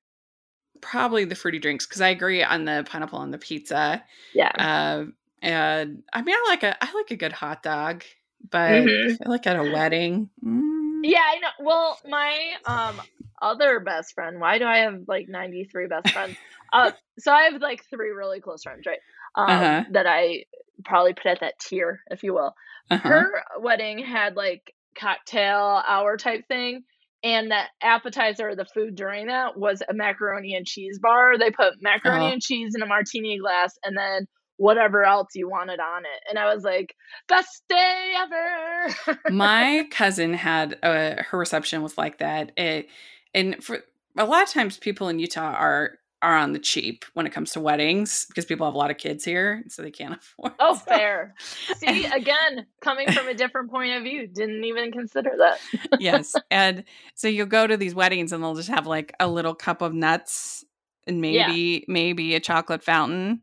[0.81, 4.03] Probably the fruity drinks because I agree on the pineapple on the pizza.
[4.35, 4.53] Yeah.
[4.57, 5.05] Uh,
[5.43, 8.05] and I mean, I like a I like a good hot dog,
[8.51, 9.23] but mm-hmm.
[9.25, 10.31] I like at a wedding.
[10.45, 11.01] Mm.
[11.03, 11.49] Yeah, I know.
[11.61, 13.01] Well, my um
[13.41, 14.41] other best friend.
[14.41, 16.37] Why do I have like 93 best friends?
[16.73, 18.99] uh, so I have like three really close friends, right?
[19.35, 19.85] Um, uh-huh.
[19.93, 20.45] That I
[20.85, 22.55] probably put at that tier, if you will.
[22.91, 23.09] Uh-huh.
[23.09, 26.83] Her wedding had like cocktail hour type thing.
[27.23, 31.39] And the appetizer, the food during that was a macaroni and cheese bar.
[31.39, 32.33] They put macaroni uh-huh.
[32.33, 34.27] and cheese in a martini glass and then
[34.61, 36.23] whatever else you wanted on it.
[36.29, 36.95] And I was like,
[37.29, 39.19] best day ever.
[39.31, 42.53] My cousin had a, her reception was like that.
[42.59, 42.89] It
[43.35, 43.79] and for
[44.19, 45.93] a lot of times people in Utah are
[46.23, 48.99] are on the cheap when it comes to weddings because people have a lot of
[48.99, 50.53] kids here, so they can't afford.
[50.61, 50.81] Oh, so.
[50.81, 51.35] fair.
[51.77, 55.59] See, again, coming from a different point of view, didn't even consider that.
[55.99, 56.85] yes, and
[57.15, 59.95] so you'll go to these weddings and they'll just have like a little cup of
[59.95, 60.67] nuts
[61.07, 61.85] and maybe yeah.
[61.89, 63.41] maybe a chocolate fountain,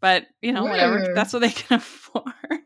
[0.00, 0.70] but you know mm.
[0.70, 1.12] whatever.
[1.14, 2.60] That's what they can afford.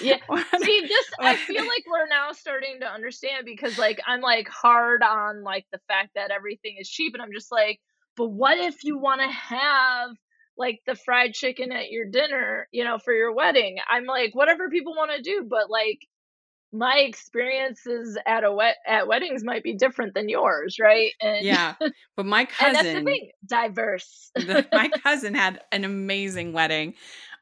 [0.00, 0.18] Yeah.
[0.62, 5.02] See, this I feel like we're now starting to understand because like I'm like hard
[5.02, 7.80] on like the fact that everything is cheap and I'm just like,
[8.16, 10.10] but what if you want to have
[10.56, 13.78] like the fried chicken at your dinner, you know, for your wedding?
[13.88, 16.00] I'm like, whatever people want to do, but like
[16.72, 21.12] my experiences at a wet at weddings might be different than yours, right?
[21.20, 21.74] And yeah,
[22.16, 24.30] but my cousin, thing, diverse.
[24.34, 26.94] the, my cousin had an amazing wedding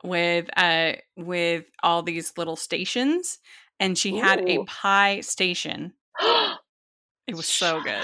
[0.05, 3.39] with uh with all these little stations
[3.81, 4.23] and she Ooh.
[4.23, 5.93] had a pie station.
[7.27, 8.03] it was so good.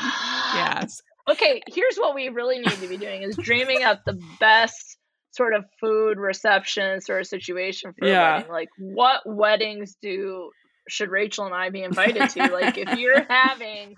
[0.55, 1.03] Yes.
[1.31, 4.99] Okay, here's what we really need to be doing is dreaming up the best
[5.31, 8.14] sort of food reception sort of situation for yeah.
[8.14, 8.53] a wedding.
[8.53, 10.51] Like what weddings do
[10.89, 12.49] should Rachel and I be invited to?
[12.53, 13.97] like if you're having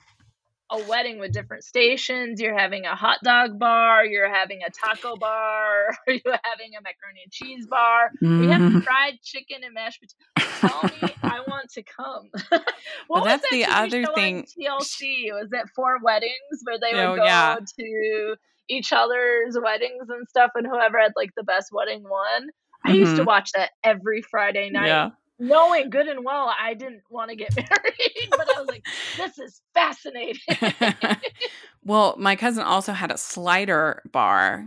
[0.71, 2.41] a wedding with different stations.
[2.41, 4.05] You're having a hot dog bar.
[4.05, 5.89] You're having a taco bar.
[6.09, 8.11] are You're having a macaroni and cheese bar.
[8.23, 8.41] Mm-hmm.
[8.41, 10.61] We have fried chicken and mashed potatoes.
[10.61, 12.31] Tell me, I want to come.
[12.51, 12.65] what
[13.09, 14.45] well, that's that the other thing.
[14.45, 16.33] TLC was it four weddings
[16.65, 17.57] where they would oh, go yeah.
[17.79, 18.37] to
[18.69, 22.49] each other's weddings and stuff, and whoever had like the best wedding won.
[22.85, 22.99] I mm-hmm.
[22.99, 23.27] used to mm-hmm.
[23.27, 24.87] watch that every Friday night.
[24.87, 25.11] Yeah
[25.47, 28.85] knowing good and well I didn't want to get married, but I was like,
[29.17, 30.41] this is fascinating.
[31.85, 34.67] well, my cousin also had a slider bar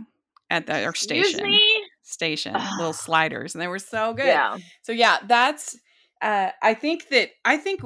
[0.50, 1.44] at their station.
[1.44, 1.84] Me?
[2.02, 4.26] Station, little sliders, and they were so good.
[4.26, 4.56] Yeah.
[4.82, 5.78] So yeah, that's.
[6.20, 7.82] Uh, I think that I think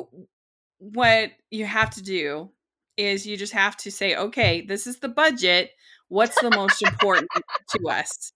[0.78, 2.51] what you have to do
[2.97, 5.70] is you just have to say, okay, this is the budget.
[6.09, 7.28] What's the most important
[7.70, 8.32] to us?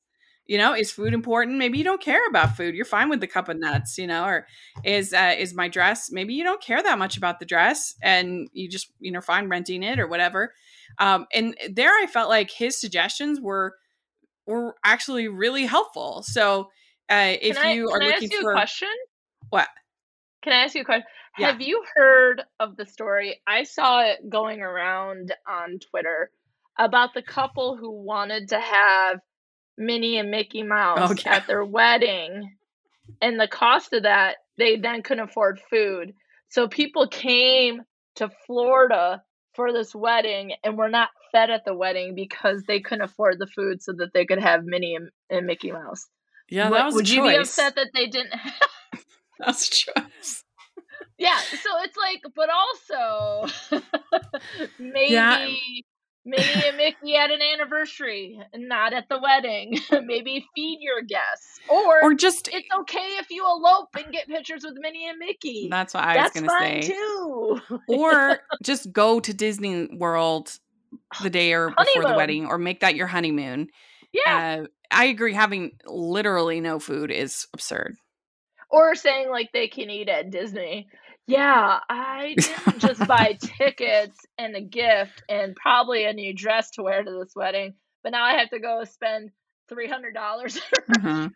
[0.46, 1.58] You know is food important?
[1.58, 2.74] Maybe you don't care about food.
[2.74, 4.46] You're fine with the cup of nuts you know or
[4.84, 8.48] is uh, is my dress maybe you don't care that much about the dress and
[8.52, 10.52] you just you know fine renting it or whatever.
[10.98, 13.74] Um, and there i felt like his suggestions were
[14.46, 16.22] were actually really helpful.
[16.22, 16.70] So
[17.08, 18.88] uh, if I, you are looking you for a question?
[19.50, 19.68] What?
[20.42, 21.06] Can i ask you a question
[21.38, 21.48] yeah.
[21.48, 23.40] have you heard of the story?
[23.46, 26.30] I saw it going around on twitter
[26.78, 29.20] about the couple who wanted to have
[29.78, 31.30] Minnie and Mickey Mouse okay.
[31.30, 32.56] at their wedding.
[33.20, 36.14] And the cost of that, they then couldn't afford food.
[36.48, 37.82] So people came
[38.16, 39.22] to Florida
[39.54, 43.46] for this wedding and were not fed at the wedding because they couldn't afford the
[43.46, 46.06] food so that they could have Minnie and, and Mickey Mouse.
[46.48, 49.04] Yeah, that was Would you be upset that they didn't have?
[49.38, 50.44] That's choice.
[51.18, 53.80] Yeah, so it's like, but also
[54.78, 55.48] maybe yeah.
[56.26, 59.78] Minnie and Mickey at an anniversary, not at the wedding.
[60.04, 64.64] Maybe feed your guests, or or just it's okay if you elope and get pictures
[64.64, 65.68] with Minnie and Mickey.
[65.70, 67.60] That's what I That's was going to say too.
[67.88, 70.58] or just go to Disney World
[71.22, 73.68] the day or before the wedding, or make that your honeymoon.
[74.12, 75.32] Yeah, uh, I agree.
[75.32, 77.96] Having literally no food is absurd.
[78.68, 80.88] Or saying like they can eat at Disney.
[81.26, 86.82] Yeah, I didn't just buy tickets and a gift and probably a new dress to
[86.82, 89.30] wear to this wedding, but now I have to go spend
[89.68, 90.60] three hundred dollars
[90.90, 91.26] mm-hmm.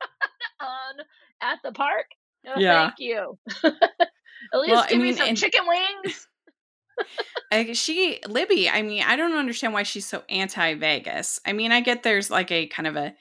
[0.60, 0.94] on
[1.40, 2.06] at the park.
[2.44, 2.86] No, yeah.
[2.86, 3.38] thank you.
[4.52, 6.26] At least well, give I mean, me some chicken wings.
[7.50, 11.40] like she Libby, I mean, I don't understand why she's so anti Vegas.
[11.44, 13.14] I mean, I get there's like a kind of a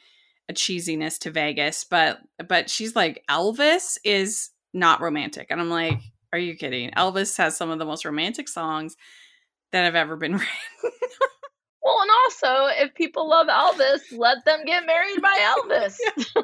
[0.47, 5.47] a cheesiness to Vegas, but but she's like Elvis is not romantic.
[5.49, 5.99] And I'm like,
[6.31, 6.91] are you kidding?
[6.91, 8.95] Elvis has some of the most romantic songs
[9.71, 10.47] that have ever been written.
[11.83, 15.95] well, and also, if people love Elvis, let them get married by Elvis.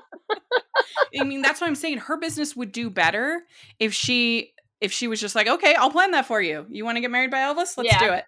[1.20, 2.00] I mean, that's what I'm saying.
[2.00, 3.44] Her business would do better
[3.80, 6.66] if she if she was just like, okay, I'll plan that for you.
[6.70, 7.78] You want to get married by Elvis?
[7.78, 8.00] Let's yeah.
[8.00, 8.26] do it.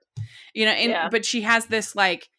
[0.54, 1.10] You know, and yeah.
[1.10, 2.30] but she has this like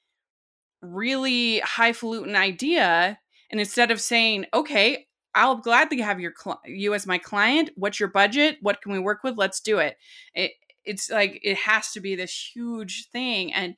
[0.80, 3.18] really highfalutin idea,
[3.50, 5.07] and instead of saying, okay,
[5.38, 7.70] I'll gladly have your cl- you as my client.
[7.76, 8.58] What's your budget?
[8.60, 9.38] What can we work with?
[9.38, 9.96] Let's do it.
[10.34, 10.50] It
[10.84, 13.76] it's like it has to be this huge thing, and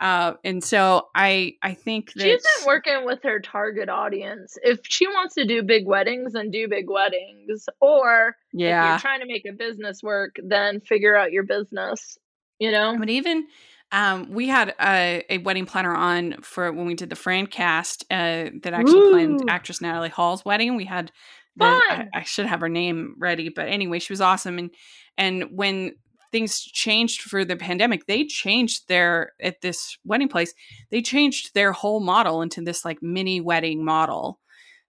[0.00, 4.56] uh, and so I I think that she's been working with her target audience.
[4.62, 7.68] If she wants to do big weddings, then do big weddings.
[7.80, 12.18] Or yeah, if you're trying to make a business work, then figure out your business.
[12.60, 13.46] You know, but even
[13.92, 18.04] um, we had a, a, wedding planner on for when we did the Fran cast
[18.10, 19.10] uh, that actually Ooh.
[19.10, 20.76] planned actress Natalie Hall's wedding.
[20.76, 21.10] We had
[21.56, 24.58] the, I, I, should have her name ready, but anyway, she was awesome.
[24.58, 24.70] And
[25.18, 25.96] and when
[26.30, 30.54] things changed for the pandemic, they changed their at this wedding place.
[30.90, 34.38] They changed their whole model into this like mini wedding model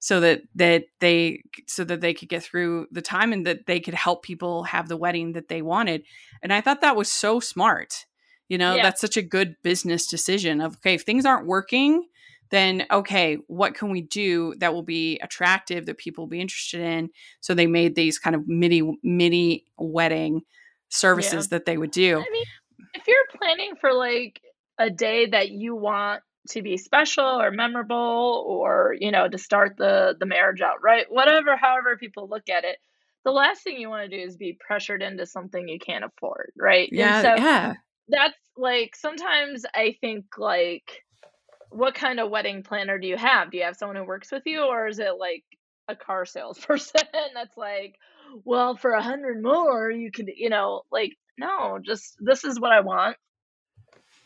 [0.02, 3.80] so that that they so that they could get through the time and that they
[3.80, 6.04] could help people have the wedding that they wanted
[6.42, 8.06] and i thought that was so smart
[8.52, 8.84] you know, yeah.
[8.84, 12.06] that's such a good business decision of okay, if things aren't working,
[12.50, 16.82] then okay, what can we do that will be attractive that people will be interested
[16.82, 17.12] in?
[17.40, 20.42] So they made these kind of mini mini wedding
[20.90, 21.56] services yeah.
[21.56, 22.18] that they would do.
[22.18, 22.44] I mean,
[22.94, 24.42] if you're planning for like
[24.78, 29.78] a day that you want to be special or memorable or you know to start
[29.78, 32.80] the the marriage out right whatever however people look at it
[33.24, 36.52] the last thing you want to do is be pressured into something you can't afford
[36.58, 37.74] right yeah so yeah
[38.12, 41.04] that's like sometimes I think like
[41.70, 43.50] what kind of wedding planner do you have?
[43.50, 45.44] Do you have someone who works with you or is it like
[45.88, 47.02] a car salesperson
[47.34, 47.96] that's like,
[48.44, 52.72] well, for a hundred more you could you know, like, no, just this is what
[52.72, 53.18] I want.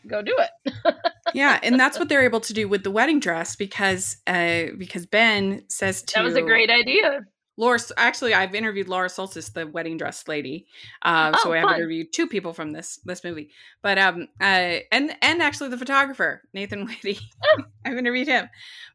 [0.06, 0.94] Go do it.
[1.34, 5.06] yeah, and that's what they're able to do with the wedding dress because uh because
[5.06, 7.20] Ben says to That was a great idea.
[7.56, 10.66] Laura, actually, I've interviewed Laura Soltis, the wedding dress lady.
[11.02, 11.76] Um, oh, so I have fun.
[11.76, 13.50] interviewed two people from this this movie,
[13.82, 17.18] but um, uh, and and actually the photographer Nathan Whitty.
[17.44, 17.62] Oh.
[17.84, 18.48] I've interviewed him.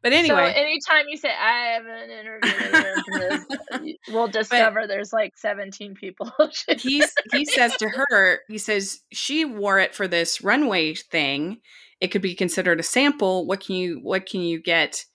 [0.03, 5.95] But anyway, so anytime you say I haven't interviewed, we'll discover but there's like 17
[5.95, 6.31] people.
[6.77, 11.59] he's he says to her, he says she wore it for this runway thing.
[11.99, 13.45] It could be considered a sample.
[13.45, 15.05] What can you what can you get?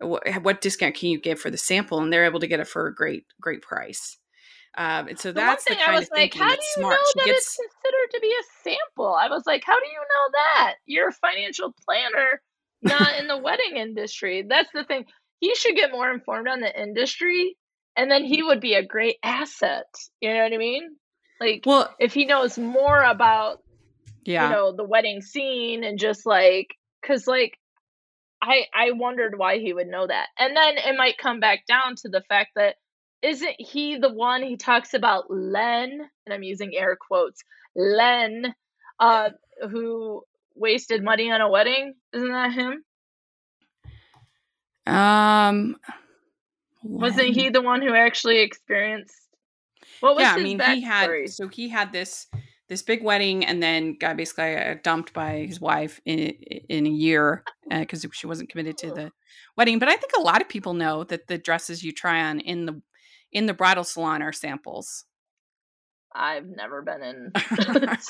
[0.00, 2.68] What, what discount can you give for the sample and they're able to get it
[2.68, 4.18] for a great great price
[4.78, 6.92] um, and so the that's the kind I was of like, how do you smart.
[6.92, 7.38] know that gets...
[7.38, 9.14] it's considered to be a sample?
[9.14, 10.74] I was like, how do you know that?
[10.84, 12.42] You're a financial planner,
[12.82, 14.44] not in the wedding industry.
[14.46, 15.06] That's the thing.
[15.40, 17.56] He should get more informed on the industry,
[17.96, 19.86] and then he would be a great asset.
[20.20, 20.96] You know what I mean?
[21.40, 23.62] Like, well, if he knows more about,
[24.26, 27.58] yeah, you know, the wedding scene and just like, because like
[28.42, 30.28] I I wondered why he would know that.
[30.38, 32.76] And then it might come back down to the fact that
[33.22, 37.42] isn't he the one he talks about Len, and I'm using air quotes,
[37.74, 38.54] Len,
[39.00, 39.30] uh,
[39.70, 40.22] who
[40.54, 41.94] wasted money on a wedding?
[42.12, 42.84] Isn't that him?
[44.86, 45.76] Um
[46.82, 49.26] wasn't he the one who actually experienced
[50.00, 52.28] what was yeah, his I mean, he had so he had this
[52.68, 56.30] this big wedding and then got basically uh, dumped by his wife in
[56.68, 59.12] in a year because uh, she wasn't committed to the
[59.56, 59.78] wedding.
[59.78, 62.66] But I think a lot of people know that the dresses you try on in
[62.66, 62.80] the
[63.32, 65.04] in the bridal salon are samples.
[66.14, 67.32] I've never been in.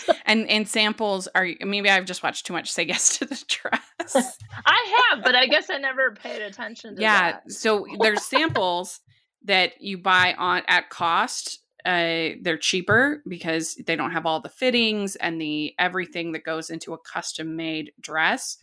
[0.27, 4.39] and and samples are maybe I've just watched too much Say Yes to the Dress.
[4.67, 7.53] I have, but I guess I never paid attention to yeah, that.
[7.53, 9.01] so there's samples
[9.45, 14.49] that you buy on at cost uh, they're cheaper because they don't have all the
[14.49, 18.59] fittings and the everything that goes into a custom made dress.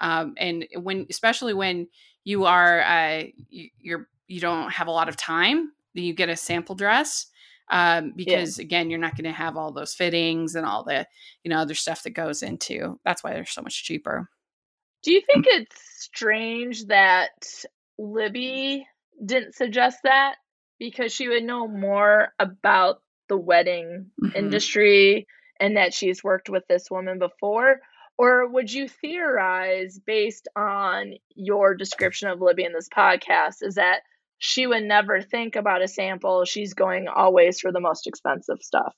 [0.00, 1.86] Um, and when, especially when
[2.24, 6.36] you are, uh, you, you're, you don't have a lot of time, you get a
[6.36, 7.26] sample dress
[7.70, 8.64] um, because yeah.
[8.64, 11.06] again, you're not going to have all those fittings and all the,
[11.44, 12.98] you know, other stuff that goes into.
[13.04, 14.28] That's why they're so much cheaper.
[15.02, 17.46] Do you think it's strange that
[17.98, 18.86] Libby
[19.24, 20.36] didn't suggest that?
[20.84, 24.36] Because she would know more about the wedding mm-hmm.
[24.36, 25.26] industry
[25.58, 27.80] and that she's worked with this woman before?
[28.18, 34.02] Or would you theorize based on your description of Libby in this podcast is that
[34.38, 36.44] she would never think about a sample.
[36.44, 38.94] She's going always for the most expensive stuff.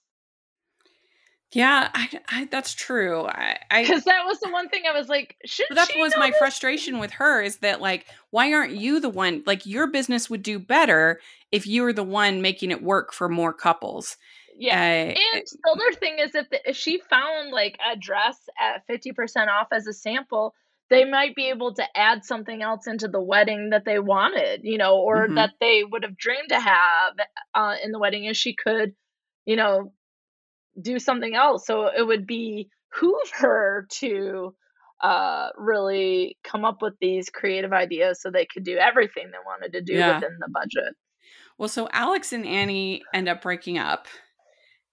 [1.52, 3.24] Yeah, I, I, that's true.
[3.24, 6.38] I because that was the one thing I was like, should that was my this?
[6.38, 9.44] frustration with her is that like, why aren't you the one?
[9.46, 11.20] Like, your business would do better
[11.52, 14.16] if you were the one making it work for more couples.
[14.58, 18.38] Yeah, uh, and the other thing is if, the, if she found like a dress
[18.58, 20.54] at fifty percent off as a sample,
[20.90, 24.78] they might be able to add something else into the wedding that they wanted, you
[24.78, 25.34] know, or mm-hmm.
[25.34, 27.14] that they would have dreamed to have
[27.54, 28.94] uh, in the wedding, and she could,
[29.44, 29.92] you know,
[30.80, 31.66] do something else.
[31.66, 34.54] So it would be behoove her to
[35.02, 39.72] uh, really come up with these creative ideas so they could do everything they wanted
[39.72, 40.14] to do yeah.
[40.14, 40.94] within the budget.
[41.58, 44.06] Well, so Alex and Annie end up breaking up,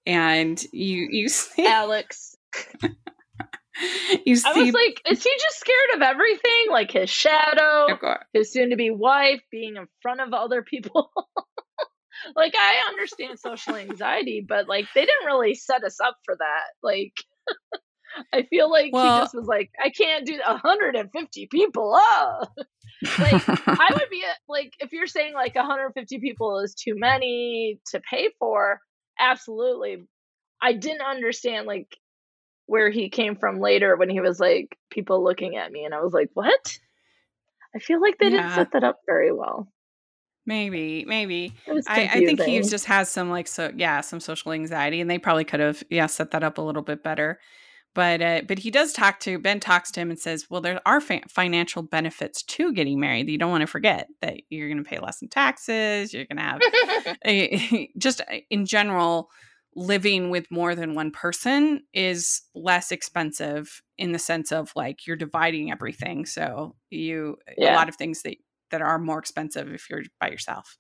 [0.06, 2.36] and you you see Alex.
[4.26, 6.68] you see, I was like, is he just scared of everything?
[6.70, 7.88] Like his shadow,
[8.32, 11.12] his soon-to-be wife, being in front of other people
[12.36, 16.66] like I understand social anxiety, but like they didn't really set us up for that.
[16.82, 17.14] Like
[18.34, 21.94] I feel like well, he just was like, I can't do 150 people.
[21.96, 22.46] Oh.
[23.20, 27.80] like I would be uh, like, if you're saying like 150 people is too many
[27.92, 28.80] to pay for,
[29.20, 29.98] absolutely.
[30.62, 31.98] I didn't understand like
[32.66, 36.02] where he came from later when he was like people looking at me, and I
[36.02, 36.80] was like, what?
[37.76, 38.38] I feel like they yeah.
[38.38, 39.68] didn't set that up very well.
[40.46, 41.54] Maybe, maybe.
[41.88, 45.18] I, I, think he just has some like so yeah, some social anxiety, and they
[45.18, 47.40] probably could have yeah set that up a little bit better.
[47.96, 50.82] But uh, but he does talk to Ben talks to him and says, well, there
[50.86, 53.30] are fa- financial benefits to getting married.
[53.30, 56.14] You don't want to forget that you're going to pay less in taxes.
[56.14, 59.30] You're going to have just uh, in general
[59.76, 65.16] living with more than one person is less expensive in the sense of like you're
[65.16, 66.26] dividing everything.
[66.26, 67.74] So you yeah.
[67.74, 68.38] a lot of things that
[68.74, 70.80] that are more expensive if you're by yourself.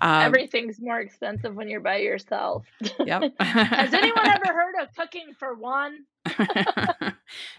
[0.00, 2.64] Um, Everything's more expensive when you're by yourself.
[3.04, 3.32] Yep.
[3.40, 6.04] Has anyone ever heard of cooking for one?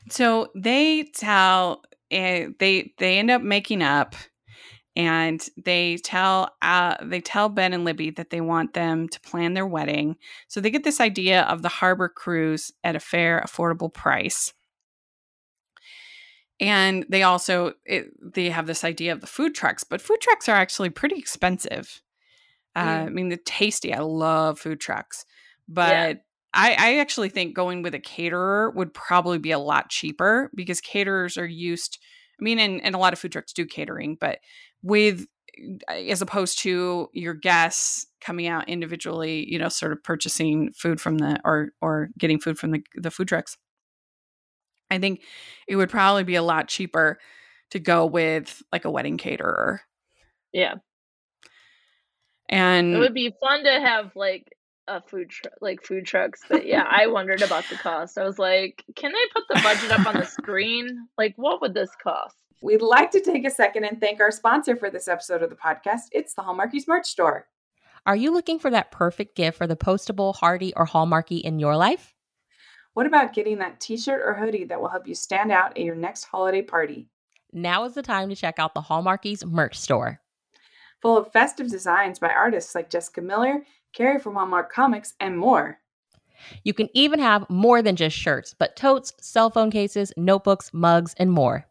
[0.09, 4.15] so they tell uh, they they end up making up
[4.95, 9.55] and they tell uh, they tell Ben and Libby that they want them to plan
[9.55, 10.15] their wedding.
[10.47, 14.53] So they get this idea of the harbor cruise at a fair, affordable price
[16.59, 20.47] and they also it, they have this idea of the food trucks but food trucks
[20.49, 22.01] are actually pretty expensive.
[22.75, 23.93] Uh, i mean the tasty.
[23.93, 25.25] I love food trucks
[25.67, 26.13] but yeah.
[26.53, 30.81] I, I actually think going with a caterer would probably be a lot cheaper because
[30.81, 31.99] caterers are used
[32.39, 34.39] i mean and, and a lot of food trucks do catering but
[34.81, 35.25] with
[35.89, 40.99] uh, as opposed to your guests coming out individually you know sort of purchasing food
[40.99, 43.57] from the or or getting food from the, the food trucks
[44.89, 45.21] I think
[45.67, 47.19] it would probably be a lot cheaper
[47.71, 49.81] to go with like a wedding caterer.
[50.53, 50.75] Yeah.
[52.47, 54.47] And it would be fun to have like
[54.87, 58.17] a food tr- like food trucks, but yeah, I wondered about the cost.
[58.17, 61.07] I was like, can they put the budget up on the screen?
[61.17, 62.35] Like what would this cost?
[62.61, 65.55] We'd like to take a second and thank our sponsor for this episode of the
[65.55, 66.03] podcast.
[66.11, 67.47] It's the Hallmarkies merch store.
[68.05, 71.75] Are you looking for that perfect gift for the postable, hardy, or hallmarky in your
[71.75, 72.14] life?
[72.95, 75.83] What about getting that t shirt or hoodie that will help you stand out at
[75.83, 77.09] your next holiday party?
[77.51, 80.21] Now is the time to check out the Hallmarkies merch store.
[81.01, 85.77] Full of festive designs by artists like Jessica Miller, Carrie from Hallmark Comics, and more.
[86.63, 91.13] You can even have more than just shirts, but totes, cell phone cases, notebooks, mugs,
[91.17, 91.67] and more.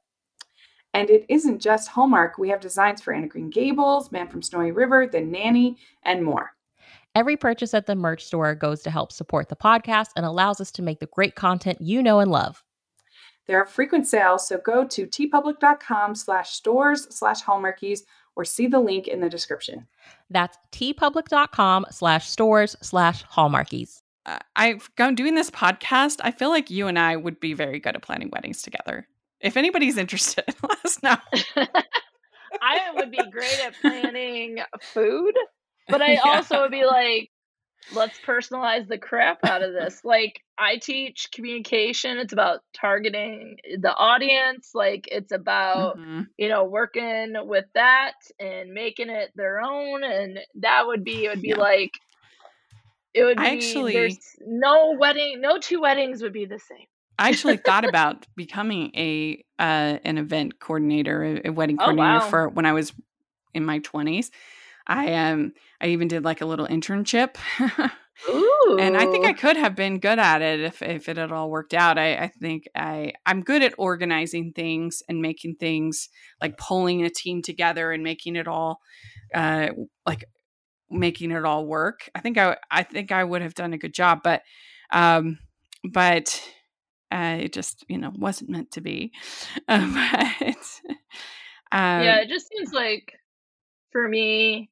[0.93, 2.37] And it isn't just Hallmark.
[2.37, 6.23] We have designs for Anne of Green Gables, Man from Snowy River, The Nanny, and
[6.23, 6.54] more.
[7.15, 10.73] Every purchase at the merch store goes to help support the podcast and allows us
[10.73, 12.65] to make the great content you know and love.
[13.47, 18.01] There are frequent sales, so go to teepublic.com slash stores slash hallmarkies
[18.35, 19.87] or see the link in the description.
[20.29, 24.01] That's teepublic.com slash stores slash hallmarkies.
[24.27, 26.21] Uh, I've gone doing this podcast.
[26.25, 29.07] I feel like you and I would be very good at planning weddings together.
[29.41, 31.17] If anybody's interested, let us know.
[32.61, 35.35] I would be great at planning food
[35.89, 36.21] but I yeah.
[36.25, 37.31] also would be like,
[37.93, 40.01] let's personalize the crap out of this.
[40.05, 42.19] Like I teach communication.
[42.19, 44.71] It's about targeting the audience.
[44.75, 46.23] Like it's about, mm-hmm.
[46.39, 50.03] you know, working with that and making it their own.
[50.03, 51.57] And that would be, it would be yeah.
[51.57, 51.93] like,
[53.13, 56.87] it would be, actually, there's no wedding, no two weddings would be the same.
[57.17, 62.19] I actually thought about becoming a uh, an event coordinator, a, a wedding coordinator oh,
[62.19, 62.29] wow.
[62.29, 62.93] for when I was
[63.55, 64.33] in my twenties.
[64.87, 67.37] I um I even did like a little internship
[68.79, 71.51] and I think I could have been good at it if if it had all
[71.51, 71.99] worked out.
[71.99, 76.09] I, I think I I'm good at organizing things and making things
[76.41, 78.81] like pulling a team together and making it all
[79.35, 79.69] uh
[80.07, 80.25] like
[80.91, 82.09] making it all work.
[82.15, 84.43] I think I I think I would have done a good job, but
[84.93, 85.39] um
[85.83, 86.43] but
[87.11, 89.13] uh, it just you know wasn't meant to be.
[91.73, 93.15] Uh, but yeah, um, it just seems like
[93.91, 94.71] for me,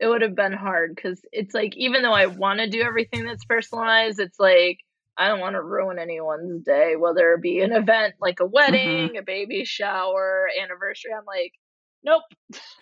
[0.00, 3.24] it would have been hard because it's like even though I want to do everything
[3.24, 4.78] that's personalized, it's like
[5.18, 8.52] I don't want to ruin anyone's day, whether it be an event like a Mm-hmm.
[8.52, 11.12] wedding, a baby shower, anniversary.
[11.16, 11.52] I'm like,
[12.02, 12.22] nope.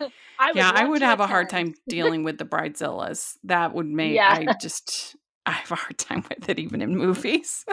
[0.38, 3.36] I yeah, I would have a hard time dealing with the bridezillas.
[3.44, 4.30] That would make Yeah.
[4.30, 7.64] I just I have a hard time with it even in movies.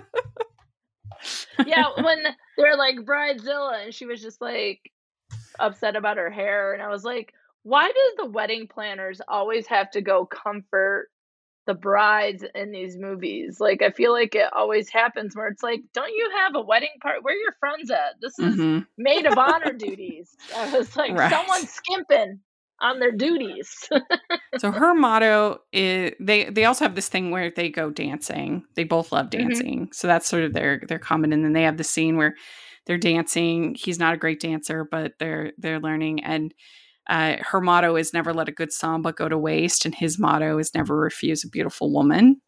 [1.66, 2.24] yeah, when
[2.58, 4.80] they're like bridezilla, and she was just like
[5.60, 7.34] upset about her hair, and I was like,
[7.66, 11.10] why does the wedding planners always have to go comfort
[11.68, 13.60] the brides in these movies?
[13.60, 16.90] Like, I feel like it always happens where it's like, don't you have a wedding
[17.02, 17.20] party?
[17.22, 18.16] Where are your friends at?
[18.22, 18.88] This is Mhm.
[18.98, 20.38] maid of honor duties.
[20.56, 21.32] I was like, Right.
[21.32, 22.42] someone's skimping
[22.82, 23.90] on their duties.
[24.58, 28.64] So her motto is they they also have this thing where they go dancing.
[28.76, 29.70] They both love Mhm.
[29.70, 29.90] dancing.
[29.92, 32.36] So that's sort of their their common and then they have the scene where
[32.86, 33.76] they're dancing.
[33.78, 36.54] He's not a great dancer, but they're they're learning and
[37.08, 40.58] uh, her motto is never let a good samba go to waste and his motto
[40.58, 42.42] is never refuse a beautiful woman.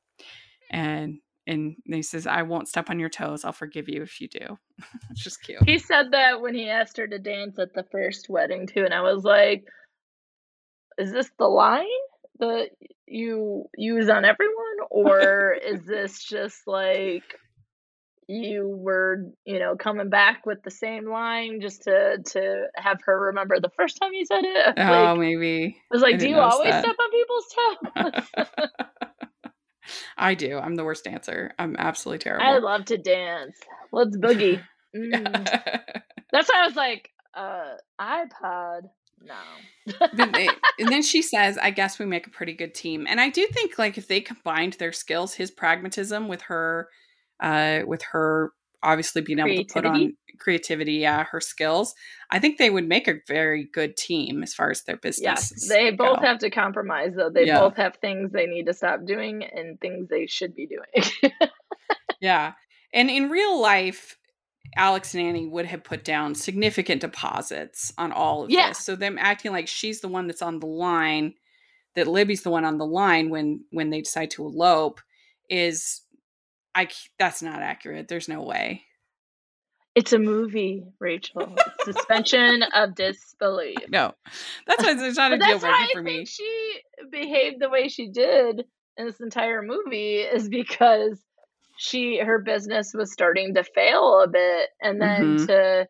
[0.72, 3.46] And and he says I won't step on your toes.
[3.46, 4.58] I'll forgive you if you do.
[5.12, 5.64] It's just cute.
[5.64, 8.84] he said that when he asked her to dance at the first wedding, too.
[8.84, 9.66] And I was like,
[10.98, 11.86] is this the line
[12.40, 12.70] that
[13.08, 14.78] you use on everyone?
[14.92, 17.24] Or is this just like
[18.28, 23.28] you were, you know, coming back with the same line just to to have her
[23.28, 24.74] remember the first time you said it?
[24.78, 25.78] Oh, maybe.
[25.92, 26.84] I was like, I do you always that.
[26.84, 27.12] step on
[28.04, 28.48] people's toes?
[30.18, 30.58] I do.
[30.58, 31.54] I'm the worst dancer.
[31.58, 32.46] I'm absolutely terrible.
[32.46, 33.58] I love to dance.
[33.92, 34.62] Let's boogie.
[34.96, 35.22] Mm.
[36.32, 38.84] That's why I was like, uh, iPod.
[39.22, 40.00] No.
[40.14, 40.48] then they,
[40.80, 43.46] and then she says, "I guess we make a pretty good team." And I do
[43.48, 46.88] think, like, if they combined their skills, his pragmatism with her,
[47.40, 48.52] uh, with her
[48.84, 50.94] obviously being able to put on Creativity?
[50.94, 51.96] yeah, her skills,
[52.30, 55.52] I think they would make a very good team as far as their business.
[55.52, 56.26] Yes, they both go.
[56.28, 57.32] have to compromise though.
[57.32, 57.60] They Yeah.
[57.60, 61.32] both have things they need to stop doing and things they should be doing.
[62.20, 62.54] Yeah.
[62.94, 64.18] And in real life,
[64.76, 68.70] Alex and Annie would have put down significant deposits on all of Yeah.
[68.70, 68.80] this.
[68.80, 71.36] So them acting like she's the one that's on the line,
[71.96, 75.00] that Libby's the one on the line when when they decide to elope
[75.50, 76.02] is
[76.78, 76.88] I
[77.20, 78.08] that's not accurate.
[78.08, 78.84] There's no way.
[79.96, 81.56] it's a movie, Rachel.
[81.84, 83.80] Suspension of disbelief.
[83.90, 84.14] No.
[84.68, 86.26] That's why it's not a deal breaker for me.
[86.26, 86.80] she
[87.12, 88.64] behaved the way she did
[88.98, 91.20] in this entire movie is because
[91.78, 95.48] she her business was starting to fail a bit and then Mhm.
[95.48, 95.88] to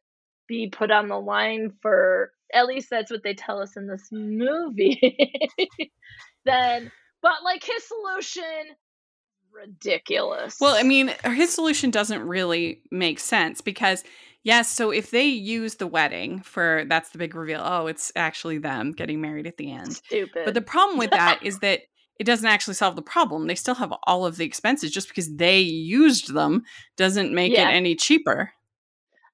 [0.47, 4.07] be put on the line for at least that's what they tell us in this
[4.11, 5.17] movie
[6.45, 8.43] then but like his solution
[9.57, 14.03] ridiculous Well, I mean, his solution doesn't really make sense because
[14.43, 17.61] yes, so if they use the wedding for that's the big reveal.
[17.63, 19.95] Oh, it's actually them getting married at the end.
[19.95, 21.81] stupid But the problem with that is that
[22.19, 23.45] it doesn't actually solve the problem.
[23.47, 26.63] They still have all of the expenses just because they used them
[26.95, 27.69] doesn't make Yeah.
[27.69, 28.51] it any cheaper.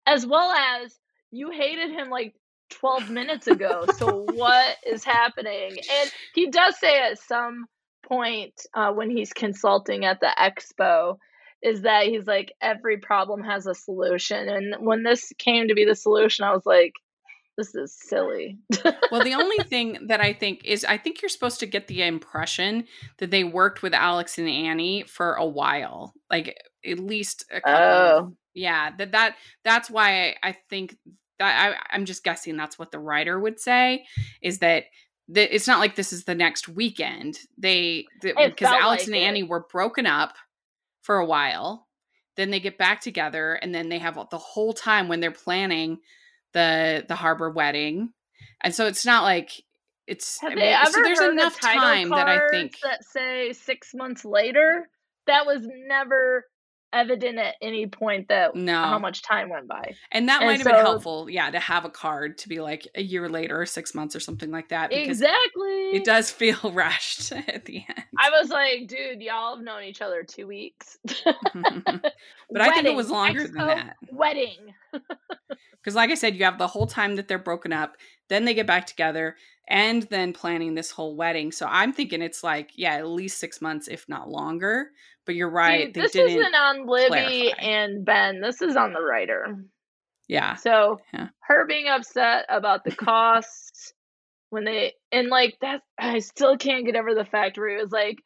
[0.05, 0.97] as well as
[1.31, 2.33] you hated him like
[2.69, 7.65] 12 minutes ago so what is happening and he does say at some
[8.03, 11.17] point uh, when he's consulting at the expo
[11.61, 15.85] is that he's like every problem has a solution and when this came to be
[15.85, 16.93] the solution i was like
[17.57, 18.57] this is silly
[19.11, 22.01] Well, the only thing that I think is I think you're supposed to get the
[22.01, 22.85] impression
[23.19, 26.15] that they worked with Alex and Annie for a while.
[26.31, 30.97] Like at least a couple of oh yeah that that that's why I, I think
[31.39, 34.05] that I, I'm just guessing that's what the writer would say
[34.41, 34.85] is that
[35.29, 37.39] that it's not like this is the next weekend.
[37.57, 39.19] They because Alex like and it.
[39.19, 40.35] Annie were broken up
[41.01, 41.87] for a while.
[42.35, 45.99] Then they get back together and then they have the whole time when they're planning
[46.53, 48.11] the the harbor wedding.
[48.61, 49.51] And so it's not like
[50.07, 53.03] it's have I they ever so there's heard enough title time that I think that
[53.05, 54.89] say six months later?
[55.27, 56.45] That was never
[56.93, 60.57] evident at any point that no how much time went by And that And might
[60.57, 63.65] have been helpful, yeah, to have a card to be like a year later or
[63.65, 64.93] six months or something like that.
[64.93, 68.03] Exactly it does feel rushed at the end.
[68.17, 70.97] I was like, dude, y'all have known each other two weeks.
[72.51, 73.95] But I think it was longer than that.
[74.11, 74.75] Wedding.
[74.91, 77.97] Because, like I said, you have the whole time that they're broken up,
[78.29, 79.37] then they get back together,
[79.67, 81.51] and then planning this whole wedding.
[81.51, 84.89] So I'm thinking it's like, yeah, at least six months, if not longer.
[85.25, 85.93] But you're right.
[85.93, 87.61] See, this isn't on Libby clarify.
[87.61, 88.41] and Ben.
[88.41, 89.55] This is on the writer.
[90.27, 90.55] Yeah.
[90.55, 91.29] So yeah.
[91.41, 93.93] her being upset about the costs
[94.49, 97.91] when they and like that I still can't get over the fact where he was
[97.91, 98.17] like,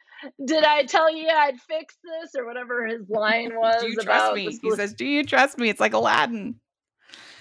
[0.44, 2.32] Did I tell you I'd fix this?
[2.36, 3.76] or whatever his line was.
[3.82, 4.58] do you trust me?
[4.62, 5.70] He says, Do you trust me?
[5.70, 6.56] It's like Aladdin.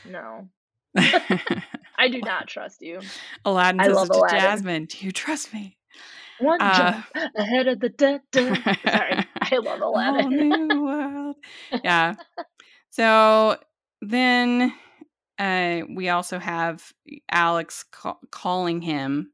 [0.04, 0.48] No.
[1.98, 3.00] I do not trust you.
[3.44, 4.40] Aladdin I says to Aladdin.
[4.40, 5.78] Jasmine, Do you trust me?
[6.38, 9.26] One uh, jump ahead of the da Sorry.
[9.40, 11.34] I love Aladdin.
[11.84, 12.14] yeah.
[12.90, 13.58] So
[14.02, 14.74] then
[15.38, 16.92] uh, we also have
[17.30, 19.32] Alex ca- calling him,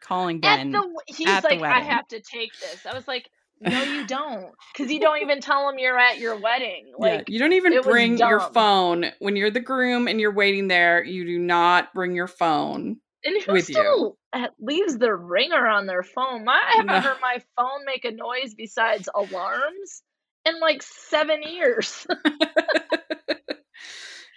[0.00, 0.74] calling Ben.
[0.74, 2.86] At the, he's at like, I have to take this.
[2.86, 3.28] I was like,
[3.60, 6.92] no, you don't, because you don't even tell them you're at your wedding.
[6.98, 10.68] Like, yeah, you don't even bring your phone when you're the groom and you're waiting
[10.68, 11.02] there.
[11.02, 14.48] You do not bring your phone and who with still you.
[14.60, 16.48] leaves their ringer on their phone?
[16.48, 17.00] I haven't no.
[17.00, 20.02] heard my phone make a noise besides alarms
[20.44, 22.06] in like seven years.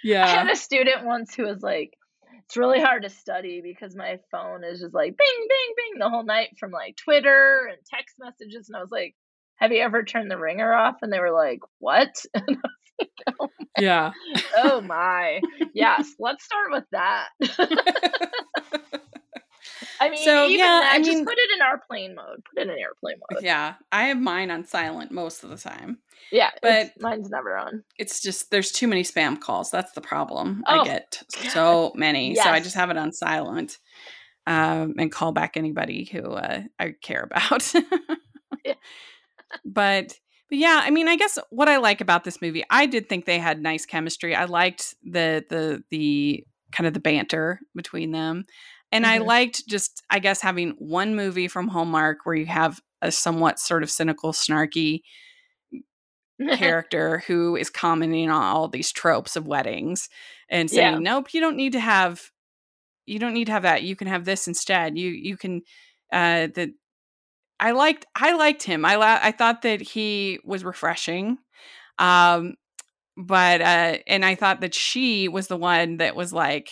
[0.04, 0.26] yeah.
[0.26, 1.94] I had a student once who was like,
[2.50, 6.10] it's really hard to study because my phone is just like bing, bing, bing the
[6.10, 8.68] whole night from like Twitter and text messages.
[8.68, 9.16] And I was like,
[9.58, 10.96] have you ever turned the ringer off?
[11.04, 12.10] And they were like, what?
[12.34, 14.12] And I was like, oh yeah.
[14.58, 15.42] oh my.
[15.76, 17.28] Yes, let's start with that.
[20.00, 22.44] I mean, so, yeah, that, I mean, just put it in airplane mode.
[22.46, 23.44] Put it in airplane mode.
[23.44, 26.00] Yeah, I have mine on silent most of the time.
[26.32, 27.84] Yeah, but mine's never on.
[27.98, 29.72] It's just there's too many spam calls.
[29.72, 30.64] That's the problem.
[30.68, 32.44] Oh, I get so many, yes.
[32.44, 33.78] so I just have it on silent
[34.48, 37.74] um, and call back anybody who uh, I care about.
[38.66, 38.74] yeah.
[39.66, 40.14] But
[40.50, 43.26] but yeah, I mean, I guess what I like about this movie, I did think
[43.26, 44.36] they had nice chemistry.
[44.36, 48.46] I liked the the the kind of the banter between them.
[48.92, 49.24] And mm-hmm.
[49.24, 53.60] I liked just, I guess, having one movie from Hallmark where you have a somewhat
[53.60, 55.02] sort of cynical, snarky
[56.54, 60.10] character who is commenting on all these tropes of weddings
[60.50, 61.00] and saying, yeah.
[61.00, 62.32] "Nope, you don't need to have,
[63.06, 63.84] you don't need to have that.
[63.84, 64.98] You can have this instead.
[64.98, 65.62] You you can."
[66.12, 66.70] Uh, that
[67.60, 68.86] I liked, I liked him.
[68.86, 71.38] I la- I thought that he was refreshing.
[72.00, 72.56] Um,
[73.18, 76.70] but uh, and I thought that she was the one that was like,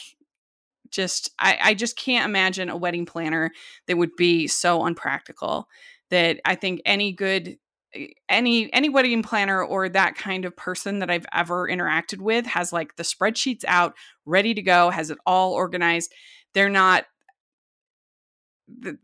[0.98, 3.52] just I, I just can't imagine a wedding planner
[3.86, 5.70] that would be so unpractical
[6.10, 7.58] that I think any good
[7.94, 12.48] eh, any any wedding planner or that kind of person that I've ever interacted with
[12.48, 13.94] has like the spreadsheets out
[14.26, 16.12] ready to go has it all organized
[16.56, 17.06] they're not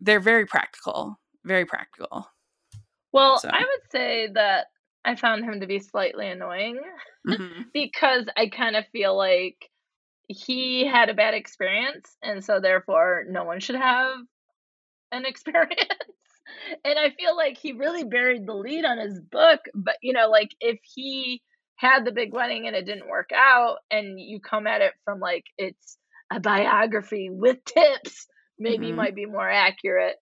[0.01, 2.27] they're very practical very practical
[3.11, 3.49] well so.
[3.49, 4.65] I would say that
[5.05, 6.81] I found him to be slightly annoying
[7.27, 7.61] mm-hmm.
[7.73, 9.69] because I kind of feel like
[10.28, 14.17] he had a bad experience and so therefore no one should have
[15.11, 15.80] an experience
[16.86, 20.30] and i feel like he really buried the lead on his book but you know
[20.30, 21.41] like if he
[21.76, 25.19] had the big wedding and it didn't work out and you come at it from
[25.19, 25.97] like it's
[26.32, 28.28] a biography with tips
[28.59, 28.97] maybe mm-hmm.
[28.97, 30.15] might be more accurate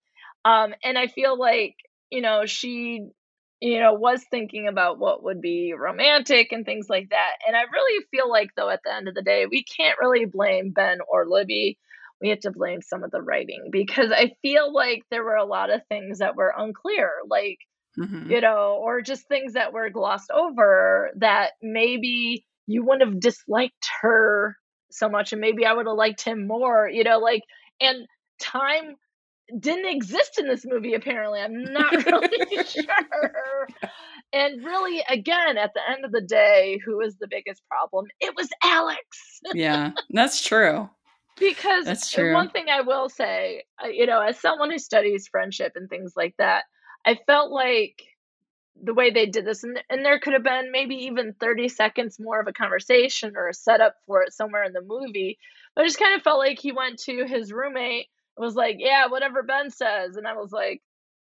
[0.46, 1.76] um and i feel like
[2.10, 3.08] you know she
[3.62, 7.34] you know, was thinking about what would be romantic and things like that.
[7.48, 10.26] And I really feel like, though, at the end of the day, we can't really
[10.26, 11.78] blame Ben or Libby.
[12.20, 15.46] We have to blame some of the writing because I feel like there were a
[15.46, 17.60] lot of things that were unclear, like,
[18.00, 18.32] mm-hmm.
[18.32, 23.90] you know, or just things that were glossed over that maybe you wouldn't have disliked
[24.02, 24.58] her
[24.90, 27.44] so much and maybe I would have liked him more, you know, like,
[27.80, 28.08] and
[28.40, 28.96] time
[29.60, 31.42] didn't exist in this movie apparently.
[31.42, 33.68] I'm not really sure.
[34.34, 38.06] And really again at the end of the day who is the biggest problem?
[38.20, 39.42] It was alex.
[39.54, 40.90] Yeah that's true.
[41.40, 42.34] Because that's true.
[42.34, 46.14] one thing i will say uh, you know as someone who studies friendship and things
[46.16, 46.66] like that
[47.06, 48.04] i felt like
[48.84, 52.20] the way they did this and, and there could have been maybe even 30 seconds
[52.20, 55.40] more of a conversation or a setup for it somewhere in the movie
[55.76, 58.08] but i just kind of felt like he went to his roommate
[58.38, 60.16] was like, yeah, whatever Ben says.
[60.16, 60.82] And I was like,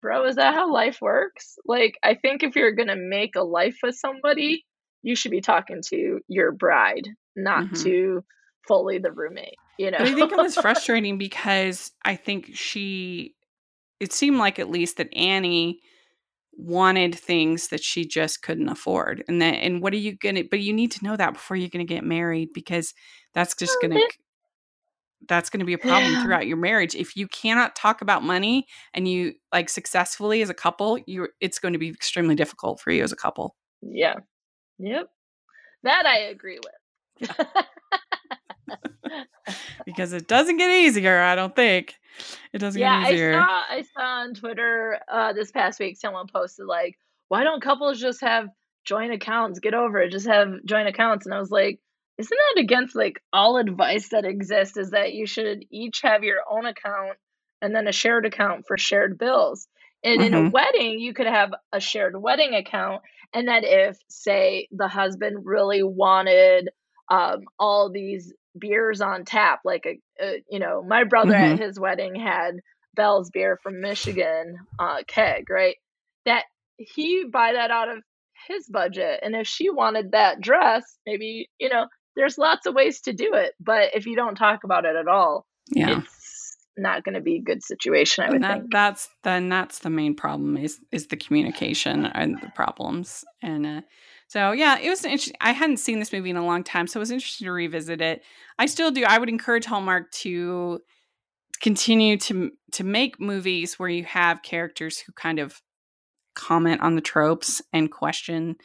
[0.02, 1.58] bro, is that how life works?
[1.66, 4.66] Like, I think if you're going to make a life with somebody,
[5.04, 7.84] you should be talking to your bride, not mm-hmm.
[7.84, 8.24] to
[8.68, 9.97] fully the roommate, you know?
[9.99, 13.36] But I think it was frustrating because I think she,
[13.99, 15.80] it seemed like at least that Annie
[16.54, 19.24] wanted things that she just couldn't afford.
[19.28, 21.58] And that, and what are you going to, but you need to know that before
[21.58, 22.93] you're going to get married because
[23.34, 24.08] that's just going to
[25.28, 26.24] that's going to be a problem yeah.
[26.24, 30.53] throughout your marriage if you cannot talk about money and you like successfully as a
[30.53, 34.15] couple you it's going to be extremely difficult for you as a couple yeah
[34.80, 35.07] yep
[35.84, 36.59] that i agree
[37.19, 37.30] with
[39.86, 41.95] because it doesn't get easier i don't think
[42.53, 43.34] It doesn't yeah, get easier.
[43.36, 46.97] I saw I saw on Twitter uh, this past week someone posted like,
[47.30, 48.49] "Why don't couples just have
[48.86, 49.59] joint accounts?
[49.59, 50.11] Get over it.
[50.11, 51.80] Just have joint accounts." And I was like,
[52.22, 54.78] "Isn't that against like all advice that exists?
[54.78, 57.17] Is that you should each have your own account
[57.61, 59.67] and then a shared account for shared bills?"
[60.03, 60.28] And mm-hmm.
[60.28, 60.49] in a mm-hmm.
[60.51, 63.01] wedding, you could have a shared wedding account,
[63.34, 66.69] and that if, say, the husband really wanted
[67.09, 71.53] um, all these beers on tap, like a, a you know, my brother mm-hmm.
[71.53, 72.55] at his wedding had
[72.95, 75.76] Bell's beer from Michigan uh, keg, right?
[76.26, 76.43] That
[76.78, 78.03] he buy that out of
[78.47, 83.01] his budget, and if she wanted that dress, maybe you know, there's lots of ways
[83.01, 85.99] to do it, but if you don't talk about it at all, yeah.
[85.99, 88.24] it's not going to be a good situation.
[88.24, 92.39] I would that, think that's then that's the main problem is is the communication and
[92.41, 93.24] the problems.
[93.41, 93.82] And uh,
[94.28, 95.38] so yeah, it was interesting.
[95.41, 98.01] I hadn't seen this movie in a long time, so it was interesting to revisit
[98.01, 98.24] it.
[98.59, 99.03] I still do.
[99.03, 100.80] I would encourage Hallmark to
[101.62, 105.62] continue to to make movies where you have characters who kind of
[106.34, 108.55] comment on the tropes and question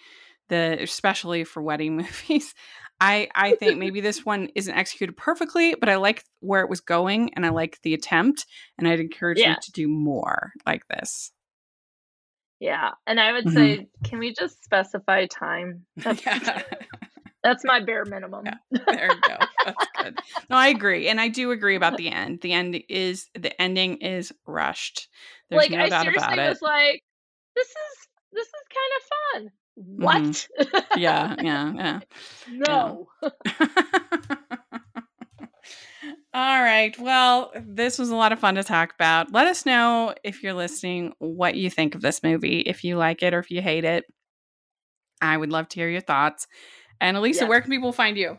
[0.49, 1.97] the especially for wedding
[2.29, 2.55] movies
[3.01, 6.81] I I think maybe this one isn't executed perfectly, but I like where it was
[6.81, 8.47] going and I like the attempt
[8.79, 9.53] and I'd encourage yeah.
[9.53, 11.33] them to do more like this.
[12.59, 13.57] Yeah, and I would mm-hmm.
[13.57, 15.85] say can we just specify time?
[15.97, 16.63] That's, yeah.
[17.45, 18.47] that's my bare minimum.
[18.47, 19.37] Yeah, there you go.
[19.65, 20.19] That's good.
[20.51, 21.09] No, I agree.
[21.09, 22.41] And I do agree about the end.
[22.41, 25.09] The end is the ending is rushed.
[25.49, 26.49] There's like no I doubt about it.
[26.49, 27.03] was like
[27.55, 30.23] this is this is kind of fun what?
[30.23, 30.99] Mm-hmm.
[30.99, 32.01] Yeah, yeah, yeah.
[32.51, 33.09] no.
[33.23, 33.29] Yeah.
[36.35, 36.99] All right.
[36.99, 39.33] Well, this was a lot of fun to talk about.
[39.33, 43.23] Let us know if you're listening what you think of this movie, if you like
[43.23, 44.05] it or if you hate it.
[45.23, 46.47] I would love to hear your thoughts.
[47.01, 47.49] And Alysa, yes.
[47.49, 48.39] where can people find you?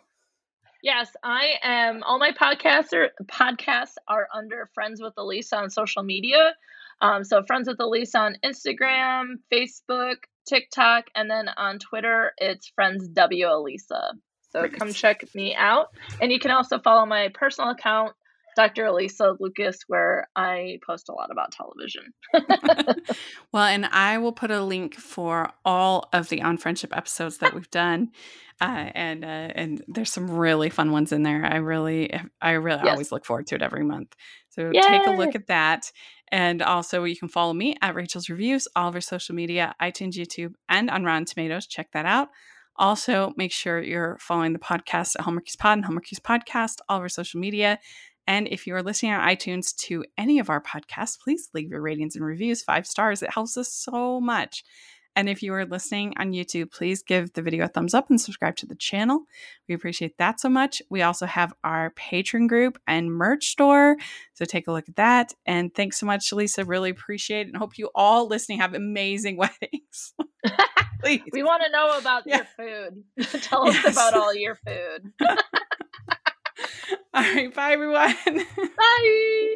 [0.84, 2.04] Yes, I am.
[2.04, 6.54] All my podcasts are podcasts are under Friends with Alysa on social media.
[7.02, 10.18] Um, so Friends with Alysa on Instagram, Facebook,
[10.48, 14.14] TikTok, and then on Twitter, it's Friends W Alysa.
[14.52, 15.88] So come check me out.
[16.22, 18.14] And you can also follow my personal account,
[18.56, 18.86] Dr.
[18.86, 22.14] Alysa Lucas, where I post a lot about television.
[23.54, 27.54] well, and I will put a link for all of the On Friendship episodes that
[27.54, 28.12] we've done.
[28.60, 31.46] Uh, and uh, and there's some really fun ones in there.
[31.46, 32.92] I really, I really yes.
[32.92, 34.16] always look forward to it every month.
[34.50, 34.82] So Yay!
[34.82, 35.92] take a look at that.
[36.32, 40.14] And also, you can follow me at Rachel's Reviews, all of our social media, iTunes,
[40.14, 41.68] YouTube, and on Rotten Tomatoes.
[41.68, 42.30] Check that out.
[42.76, 47.02] Also, make sure you're following the podcast at Hallmarkies Pod and Hallmarkies Podcast, all of
[47.02, 47.80] our social media.
[48.28, 51.82] And if you are listening on iTunes to any of our podcasts, please leave your
[51.82, 53.24] ratings and reviews five stars.
[53.24, 54.64] It helps us so much.
[55.18, 58.22] And if you are listening on YouTube, please give the video a thumbs up and
[58.22, 59.24] subscribe to the channel.
[59.68, 60.80] We appreciate that so much.
[60.92, 63.98] We also have our Patreon group and merch store.
[64.36, 65.34] So take a look at that.
[65.48, 66.66] And thanks so much, Lisa.
[66.66, 70.14] Really appreciate it and hope you all listening have amazing weddings.
[71.02, 71.24] please.
[71.32, 72.44] We want to know about yeah.
[72.60, 73.42] your food.
[73.42, 73.94] Tell us yes.
[73.94, 75.14] about all your food.
[77.12, 77.52] all right.
[77.52, 78.16] Bye, everyone.
[78.78, 79.56] Bye.